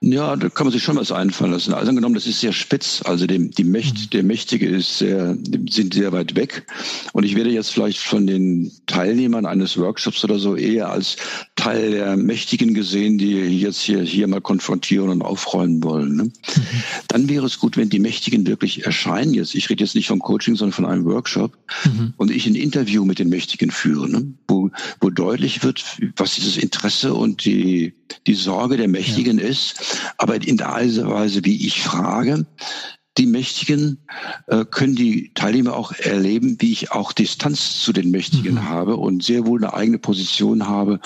Ja, 0.00 0.36
da 0.36 0.48
kann 0.48 0.64
man 0.64 0.72
sich 0.72 0.84
schon 0.84 0.96
was 0.96 1.10
einfallen 1.10 1.50
lassen. 1.50 1.74
Also 1.74 1.88
angenommen, 1.88 2.14
das 2.14 2.28
ist 2.28 2.38
sehr 2.38 2.52
spitz. 2.52 3.02
Also 3.04 3.26
dem, 3.26 3.50
die 3.50 3.64
Mächt, 3.64 3.96
mhm. 3.96 4.10
der 4.10 4.22
Mächtige 4.22 4.68
ist 4.68 4.98
sehr, 4.98 5.36
sind 5.68 5.92
sehr 5.92 6.12
weit 6.12 6.36
weg. 6.36 6.66
Und 7.12 7.24
ich 7.24 7.34
werde 7.34 7.50
jetzt 7.50 7.70
vielleicht 7.70 7.98
von 7.98 8.24
den 8.28 8.70
Teilnehmern 8.86 9.44
eines 9.44 9.76
Workshops 9.76 10.22
oder 10.22 10.38
so 10.38 10.54
eher 10.54 10.90
als 10.90 11.16
Teil 11.56 11.90
der 11.90 12.16
Mächtigen 12.16 12.74
gesehen, 12.74 13.18
die 13.18 13.34
jetzt 13.58 13.80
hier, 13.80 14.00
hier 14.02 14.28
mal 14.28 14.40
konfrontieren 14.40 15.08
und 15.08 15.22
aufräumen 15.22 15.82
wollen. 15.82 16.14
Ne? 16.14 16.24
Mhm. 16.24 16.32
Dann 17.08 17.28
wäre 17.28 17.46
es 17.46 17.58
gut, 17.58 17.76
wenn 17.76 17.90
die 17.90 17.98
Mächtigen 17.98 18.46
wirklich 18.46 18.86
erscheinen. 18.86 19.34
Jetzt, 19.34 19.56
ich 19.56 19.68
rede 19.68 19.82
jetzt 19.82 19.96
nicht 19.96 20.06
vom 20.06 20.20
Coaching, 20.20 20.54
sondern 20.54 20.74
von 20.74 20.86
einem 20.86 21.06
Workshop. 21.06 21.58
Mhm. 21.84 22.14
Und 22.16 22.30
ich 22.30 22.46
ein 22.46 22.54
Interview 22.54 23.04
mit 23.04 23.18
den 23.18 23.30
Mächtigen 23.30 23.72
führe, 23.72 24.08
ne? 24.08 24.32
wo, 24.46 24.70
wo 25.00 25.10
deutlich 25.10 25.64
wird, 25.64 25.84
was 26.16 26.36
dieses 26.36 26.56
Interesse 26.56 27.14
und 27.14 27.44
die, 27.44 27.94
die 28.26 28.34
Sorge 28.34 28.76
der 28.76 28.88
Mächtigen 28.88 29.38
ja. 29.38 29.46
ist 29.46 29.98
aber 30.16 30.36
in 30.36 30.56
der 30.56 30.68
Weise, 30.68 31.44
wie 31.44 31.66
ich 31.66 31.82
frage, 31.82 32.46
die 33.18 33.26
Mächtigen 33.26 33.98
äh, 34.46 34.64
können 34.64 34.94
die 34.94 35.32
Teilnehmer 35.34 35.76
auch 35.76 35.92
erleben, 35.92 36.56
wie 36.60 36.72
ich 36.72 36.92
auch 36.92 37.12
Distanz 37.12 37.80
zu 37.80 37.92
den 37.92 38.10
Mächtigen 38.10 38.54
mhm. 38.54 38.68
habe 38.68 38.96
und 38.96 39.24
sehr 39.24 39.44
wohl 39.44 39.62
eine 39.62 39.74
eigene 39.74 39.98
Position 39.98 40.68
habe 40.68 41.00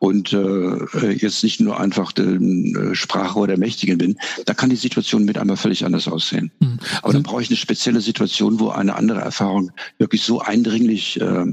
und 0.00 0.32
äh, 0.32 1.12
jetzt 1.12 1.44
nicht 1.44 1.60
nur 1.60 1.78
einfach 1.78 2.10
den 2.12 2.74
äh, 2.74 2.94
Sprachrohr 2.94 3.46
der 3.46 3.58
Mächtigen 3.58 3.98
bin, 3.98 4.16
da 4.46 4.54
kann 4.54 4.70
die 4.70 4.76
Situation 4.76 5.26
mit 5.26 5.36
einmal 5.36 5.58
völlig 5.58 5.84
anders 5.84 6.08
aussehen. 6.08 6.50
Mhm. 6.58 6.78
Aber 7.02 7.12
dann 7.12 7.22
brauche 7.22 7.42
ich 7.42 7.50
eine 7.50 7.58
spezielle 7.58 8.00
Situation, 8.00 8.58
wo 8.58 8.70
eine 8.70 8.96
andere 8.96 9.20
Erfahrung 9.20 9.72
wirklich 9.98 10.22
so 10.22 10.40
eindringlich 10.40 11.20
äh, 11.20 11.44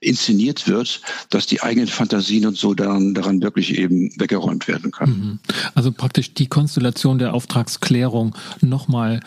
inszeniert 0.00 0.68
wird, 0.68 1.00
dass 1.30 1.46
die 1.46 1.62
eigenen 1.62 1.88
Fantasien 1.88 2.46
und 2.46 2.58
so 2.58 2.74
daran, 2.74 3.14
daran 3.14 3.40
wirklich 3.42 3.78
eben 3.78 4.12
weggeräumt 4.20 4.68
werden 4.68 4.90
kann. 4.90 5.08
Mhm. 5.08 5.38
Also 5.74 5.90
praktisch 5.90 6.34
die 6.34 6.46
Konstellation 6.46 7.18
der 7.18 7.32
Auftragsklärung 7.32 8.34
nochmal 8.60 9.20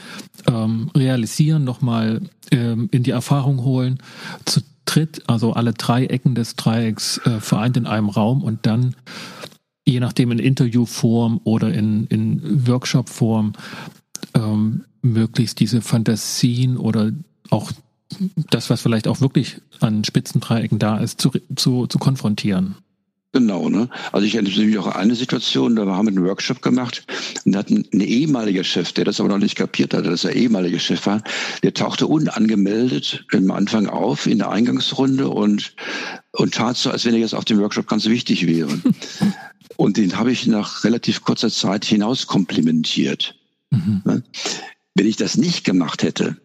ähm, 0.47 0.91
realisieren, 0.95 1.63
nochmal 1.63 2.21
ähm, 2.51 2.89
in 2.91 3.01
die 3.01 3.11
Erfahrung 3.11 3.63
holen, 3.63 3.97
zu 4.45 4.61
tritt, 4.91 5.23
also 5.29 5.53
alle 5.53 5.71
drei 5.71 6.05
Ecken 6.05 6.35
des 6.35 6.57
Dreiecks 6.57 7.19
äh, 7.19 7.39
vereint 7.39 7.77
in 7.77 7.87
einem 7.87 8.09
Raum 8.09 8.43
und 8.43 8.65
dann, 8.65 8.93
je 9.85 10.01
nachdem 10.01 10.31
in 10.31 10.39
Interviewform 10.39 11.39
oder 11.45 11.73
in, 11.73 12.07
in 12.07 12.67
Workshopform, 12.67 13.53
ähm, 14.33 14.83
möglichst 15.01 15.61
diese 15.61 15.81
Fantasien 15.81 16.75
oder 16.75 17.13
auch 17.49 17.71
das, 18.49 18.69
was 18.69 18.81
vielleicht 18.81 19.07
auch 19.07 19.21
wirklich 19.21 19.61
an 19.79 20.03
Spitzendreiecken 20.03 20.77
da 20.77 20.97
ist, 20.97 21.21
zu, 21.21 21.31
zu, 21.55 21.87
zu 21.87 21.97
konfrontieren. 21.97 22.75
Genau, 23.33 23.69
ne? 23.69 23.87
Also 24.11 24.27
ich 24.27 24.35
erinnere 24.35 24.65
mich 24.65 24.77
auch 24.77 24.87
an 24.87 24.93
eine 24.93 25.15
Situation, 25.15 25.77
da 25.77 25.85
haben 25.85 26.07
wir 26.07 26.17
einen 26.17 26.25
Workshop 26.25 26.61
gemacht 26.61 27.05
und 27.45 27.53
da 27.53 27.59
hat 27.59 27.69
ein, 27.69 27.87
ein 27.93 28.01
ehemaliger 28.01 28.65
Chef, 28.65 28.91
der 28.91 29.05
das 29.05 29.21
aber 29.21 29.29
noch 29.29 29.37
nicht 29.37 29.55
kapiert 29.55 29.93
hatte, 29.93 30.09
dass 30.09 30.25
er 30.25 30.35
ehemaliger 30.35 30.79
Chef 30.79 31.05
war, 31.05 31.23
der 31.63 31.73
tauchte 31.73 32.07
unangemeldet 32.07 33.25
am 33.33 33.51
Anfang 33.51 33.87
auf 33.87 34.27
in 34.27 34.39
der 34.39 34.49
Eingangsrunde 34.49 35.29
und, 35.29 35.73
und 36.33 36.53
tat 36.53 36.75
so, 36.75 36.91
als 36.91 37.05
wenn 37.05 37.13
er 37.13 37.21
jetzt 37.21 37.33
auf 37.33 37.45
dem 37.45 37.59
Workshop 37.59 37.87
ganz 37.87 38.05
wichtig 38.05 38.47
wäre. 38.47 38.81
und 39.77 39.95
den 39.95 40.17
habe 40.17 40.33
ich 40.33 40.45
nach 40.47 40.83
relativ 40.83 41.21
kurzer 41.21 41.49
Zeit 41.49 41.85
hinaus 41.85 42.27
komplimentiert. 42.27 43.35
Mhm. 43.69 44.01
Ne? 44.03 44.23
Wenn 44.93 45.07
ich 45.07 45.15
das 45.15 45.37
nicht 45.37 45.63
gemacht 45.63 46.03
hätte, 46.03 46.35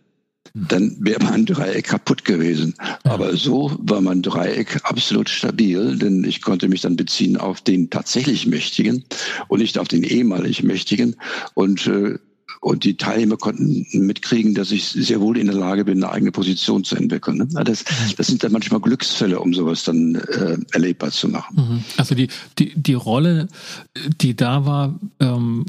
dann 0.56 0.96
wäre 1.00 1.22
mein 1.22 1.44
Dreieck 1.44 1.84
kaputt 1.84 2.24
gewesen. 2.24 2.74
Aber 3.04 3.36
so 3.36 3.76
war 3.78 4.00
mein 4.00 4.22
Dreieck 4.22 4.80
absolut 4.84 5.28
stabil, 5.28 5.98
denn 5.98 6.24
ich 6.24 6.40
konnte 6.40 6.68
mich 6.68 6.80
dann 6.80 6.96
beziehen 6.96 7.36
auf 7.36 7.60
den 7.60 7.90
tatsächlich 7.90 8.46
Mächtigen 8.46 9.04
und 9.48 9.60
nicht 9.60 9.78
auf 9.78 9.88
den 9.88 10.02
ehemalig 10.02 10.62
Mächtigen. 10.62 11.16
Und 11.54 11.86
äh, 11.86 12.18
und 12.60 12.84
die 12.84 12.96
Teilnehmer 12.96 13.36
konnten 13.36 13.86
mitkriegen, 13.92 14.54
dass 14.54 14.72
ich 14.72 14.86
sehr 14.86 15.20
wohl 15.20 15.38
in 15.38 15.46
der 15.46 15.54
Lage 15.54 15.84
bin, 15.84 16.02
eine 16.02 16.12
eigene 16.12 16.32
Position 16.32 16.82
zu 16.82 16.96
entwickeln. 16.96 17.36
Ne? 17.36 17.64
Das, 17.64 17.84
das 18.16 18.26
sind 18.26 18.42
dann 18.42 18.50
manchmal 18.50 18.80
Glücksfälle, 18.80 19.38
um 19.38 19.54
sowas 19.54 19.84
dann 19.84 20.14
äh, 20.14 20.56
erlebbar 20.72 21.10
zu 21.10 21.28
machen. 21.28 21.56
Mhm. 21.56 21.84
Also 21.96 22.14
die, 22.14 22.28
die, 22.58 22.72
die 22.74 22.94
Rolle, 22.94 23.48
die 24.20 24.34
da 24.34 24.64
war, 24.64 24.98
ähm, 25.20 25.66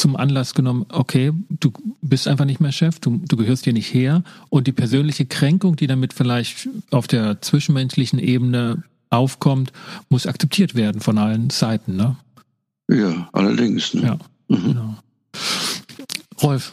zum 0.00 0.16
Anlass 0.16 0.54
genommen, 0.54 0.86
okay, 0.88 1.32
du 1.50 1.72
bist 2.00 2.26
einfach 2.26 2.46
nicht 2.46 2.60
mehr 2.60 2.72
Chef, 2.72 2.98
du, 3.00 3.20
du 3.28 3.36
gehörst 3.36 3.64
hier 3.64 3.74
nicht 3.74 3.92
her 3.92 4.22
und 4.48 4.66
die 4.66 4.72
persönliche 4.72 5.26
Kränkung, 5.26 5.76
die 5.76 5.86
damit 5.86 6.14
vielleicht 6.14 6.68
auf 6.90 7.06
der 7.06 7.42
zwischenmenschlichen 7.42 8.18
Ebene 8.18 8.82
aufkommt, 9.10 9.72
muss 10.08 10.26
akzeptiert 10.26 10.74
werden 10.74 11.00
von 11.00 11.18
allen 11.18 11.50
Seiten, 11.50 11.96
ne? 11.96 12.16
Ja, 12.88 13.28
allerdings. 13.32 13.92
Ne? 13.94 14.02
Ja, 14.02 14.18
mhm. 14.48 14.64
genau. 14.64 14.96
Rolf, 16.42 16.72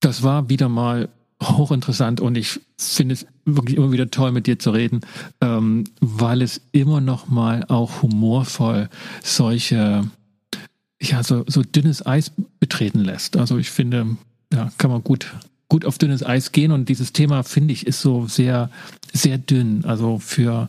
das 0.00 0.22
war 0.22 0.50
wieder 0.50 0.68
mal 0.68 1.08
hochinteressant 1.42 2.20
und 2.20 2.36
ich 2.36 2.60
finde 2.78 3.14
es 3.14 3.26
wirklich 3.46 3.76
immer 3.78 3.90
wieder 3.90 4.10
toll, 4.10 4.32
mit 4.32 4.46
dir 4.46 4.58
zu 4.58 4.70
reden, 4.70 5.00
ähm, 5.40 5.84
weil 6.00 6.42
es 6.42 6.60
immer 6.72 7.00
noch 7.00 7.26
mal 7.28 7.64
auch 7.68 8.02
humorvoll 8.02 8.90
solche 9.22 10.04
ja, 11.10 11.22
so, 11.22 11.44
so 11.46 11.62
dünnes 11.62 12.04
Eis 12.04 12.32
betreten 12.60 13.00
lässt. 13.00 13.36
Also 13.36 13.58
ich 13.58 13.70
finde, 13.70 14.16
ja, 14.52 14.70
kann 14.78 14.90
man 14.90 15.02
gut, 15.02 15.32
gut 15.68 15.84
auf 15.84 15.98
dünnes 15.98 16.24
Eis 16.24 16.52
gehen 16.52 16.72
und 16.72 16.88
dieses 16.88 17.12
Thema, 17.12 17.42
finde 17.42 17.72
ich, 17.72 17.86
ist 17.86 18.00
so 18.00 18.26
sehr, 18.26 18.70
sehr 19.12 19.38
dünn. 19.38 19.84
Also 19.84 20.18
für 20.18 20.68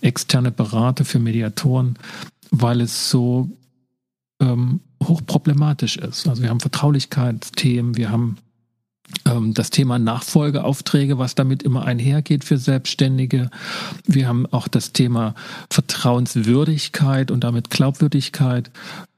externe 0.00 0.50
Berater, 0.50 1.04
für 1.04 1.18
Mediatoren, 1.18 1.98
weil 2.50 2.80
es 2.80 3.10
so 3.10 3.48
ähm, 4.40 4.80
hochproblematisch 5.02 5.96
ist. 5.96 6.28
Also 6.28 6.42
wir 6.42 6.50
haben 6.50 6.60
Vertraulichkeitsthemen, 6.60 7.96
wir 7.96 8.10
haben 8.10 8.36
das 9.52 9.70
Thema 9.70 9.98
Nachfolgeaufträge, 9.98 11.18
was 11.18 11.34
damit 11.34 11.62
immer 11.62 11.84
einhergeht 11.84 12.44
für 12.44 12.58
Selbstständige. 12.58 13.50
Wir 14.06 14.28
haben 14.28 14.46
auch 14.46 14.68
das 14.68 14.92
Thema 14.92 15.34
Vertrauenswürdigkeit 15.70 17.30
und 17.30 17.44
damit 17.44 17.70
Glaubwürdigkeit. 17.70 18.70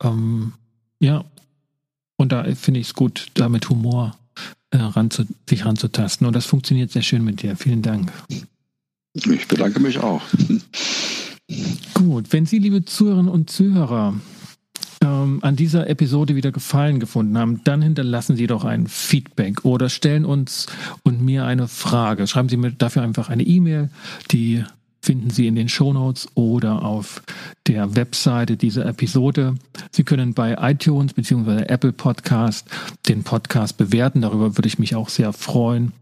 Ähm, 0.02 0.52
ja, 1.00 1.24
und 2.16 2.32
da 2.32 2.44
finde 2.54 2.80
ich 2.80 2.88
es 2.88 2.94
gut, 2.94 3.28
da 3.34 3.48
mit 3.48 3.68
Humor 3.68 4.16
äh, 4.70 4.78
ranzu, 4.78 5.24
sich 5.48 5.64
ranzutasten. 5.64 6.26
Und 6.26 6.34
das 6.34 6.46
funktioniert 6.46 6.90
sehr 6.90 7.02
schön 7.02 7.24
mit 7.24 7.42
dir. 7.42 7.56
Vielen 7.56 7.82
Dank. 7.82 8.12
Ich 9.12 9.48
bedanke 9.48 9.80
mich 9.80 9.98
auch. 9.98 10.22
Gut, 11.94 12.32
wenn 12.32 12.44
Sie, 12.44 12.58
liebe 12.58 12.84
Zuhörerinnen 12.84 13.30
und 13.30 13.50
Zuhörer, 13.50 14.14
ähm, 15.02 15.40
an 15.42 15.56
dieser 15.56 15.88
Episode 15.88 16.36
wieder 16.36 16.52
Gefallen 16.52 17.00
gefunden 17.00 17.36
haben, 17.38 17.62
dann 17.64 17.82
hinterlassen 17.82 18.36
Sie 18.36 18.46
doch 18.46 18.64
ein 18.64 18.86
Feedback 18.86 19.64
oder 19.64 19.88
stellen 19.88 20.24
uns 20.24 20.66
und 21.02 21.22
mir 21.22 21.44
eine 21.44 21.68
Frage. 21.68 22.26
Schreiben 22.26 22.48
Sie 22.48 22.56
mir 22.56 22.72
dafür 22.72 23.02
einfach 23.02 23.28
eine 23.28 23.42
E-Mail, 23.42 23.90
die 24.30 24.64
finden 25.02 25.30
Sie 25.30 25.46
in 25.46 25.54
den 25.54 25.68
Shownotes 25.68 26.28
oder 26.34 26.84
auf 26.84 27.22
der 27.66 27.94
Webseite 27.94 28.56
dieser 28.56 28.86
Episode. 28.86 29.54
Sie 29.92 30.02
können 30.02 30.34
bei 30.34 30.56
iTunes 30.58 31.12
bzw. 31.12 31.64
Apple 31.66 31.92
Podcast 31.92 32.68
den 33.08 33.22
Podcast 33.22 33.76
bewerten. 33.76 34.22
Darüber 34.22 34.56
würde 34.56 34.66
ich 34.66 34.78
mich 34.78 34.94
auch 34.96 35.08
sehr 35.08 35.32
freuen 35.32 35.92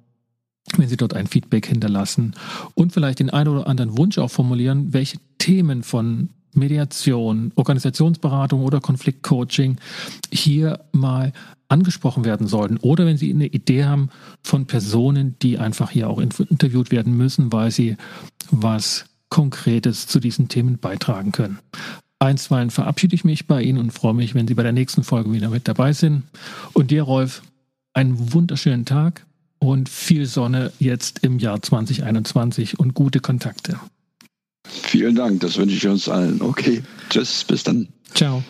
wenn 0.79 0.89
Sie 0.89 0.97
dort 0.97 1.15
ein 1.15 1.27
Feedback 1.27 1.67
hinterlassen 1.67 2.35
und 2.75 2.93
vielleicht 2.93 3.19
den 3.19 3.31
einen 3.31 3.49
oder 3.49 3.67
anderen 3.67 3.99
Wunsch 3.99 4.19
auch 4.19 4.31
formulieren, 4.31 4.93
welche 4.93 5.19
Themen 5.39 5.83
von 5.83 6.31
Mediation, 6.57 7.53
Organisationsberatung 7.57 8.63
oder 8.63 8.81
Konfliktcoaching 8.81 9.77
hier 10.33 10.81
mal 10.93 11.33
angesprochen 11.69 12.25
werden 12.25 12.47
sollten. 12.47 12.77
Oder 12.79 13.07
wenn 13.07 13.17
Sie 13.17 13.33
eine 13.33 13.47
Idee 13.47 13.85
haben 13.85 14.11
von 14.43 14.67
Personen, 14.67 15.37
die 15.41 15.59
einfach 15.59 15.91
hier 15.91 16.09
auch 16.09 16.19
interviewt 16.19 16.91
werden 16.91 17.17
müssen, 17.17 17.53
weil 17.53 17.71
sie 17.71 17.97
was 18.51 19.07
Konkretes 19.29 20.07
zu 20.07 20.21
diesen 20.21 20.49
Themen 20.49 20.79
beitragen 20.79 21.33
können. 21.33 21.59
Einstweilen 22.21 22.71
verabschiede 22.71 23.15
ich 23.15 23.25
mich 23.25 23.47
bei 23.47 23.63
Ihnen 23.63 23.79
und 23.79 23.91
freue 23.91 24.15
mich, 24.15 24.35
wenn 24.35 24.47
Sie 24.47 24.55
bei 24.55 24.63
der 24.63 24.73
nächsten 24.73 25.03
Folge 25.03 25.33
wieder 25.33 25.51
mit 25.51 25.67
dabei 25.67 25.93
sind. 25.93 26.23
Und 26.73 26.91
dir, 26.91 27.03
Rolf, 27.03 27.43
einen 27.93 28.33
wunderschönen 28.33 28.85
Tag 28.85 29.27
und 29.59 29.89
viel 29.89 30.27
Sonne 30.27 30.73
jetzt 30.79 31.21
im 31.25 31.39
Jahr 31.39 31.61
2021 31.61 32.79
und 32.79 32.95
gute 32.95 33.21
Kontakte. 33.21 33.79
Vielen 34.83 35.15
Dank, 35.15 35.41
das 35.41 35.57
wünsche 35.57 35.77
ich 35.77 35.87
uns 35.87 36.09
allen. 36.09 36.41
Okay, 36.43 36.83
tschüss, 37.11 37.45
bis 37.45 37.63
dann. 37.63 37.89
Ciao. 38.15 38.43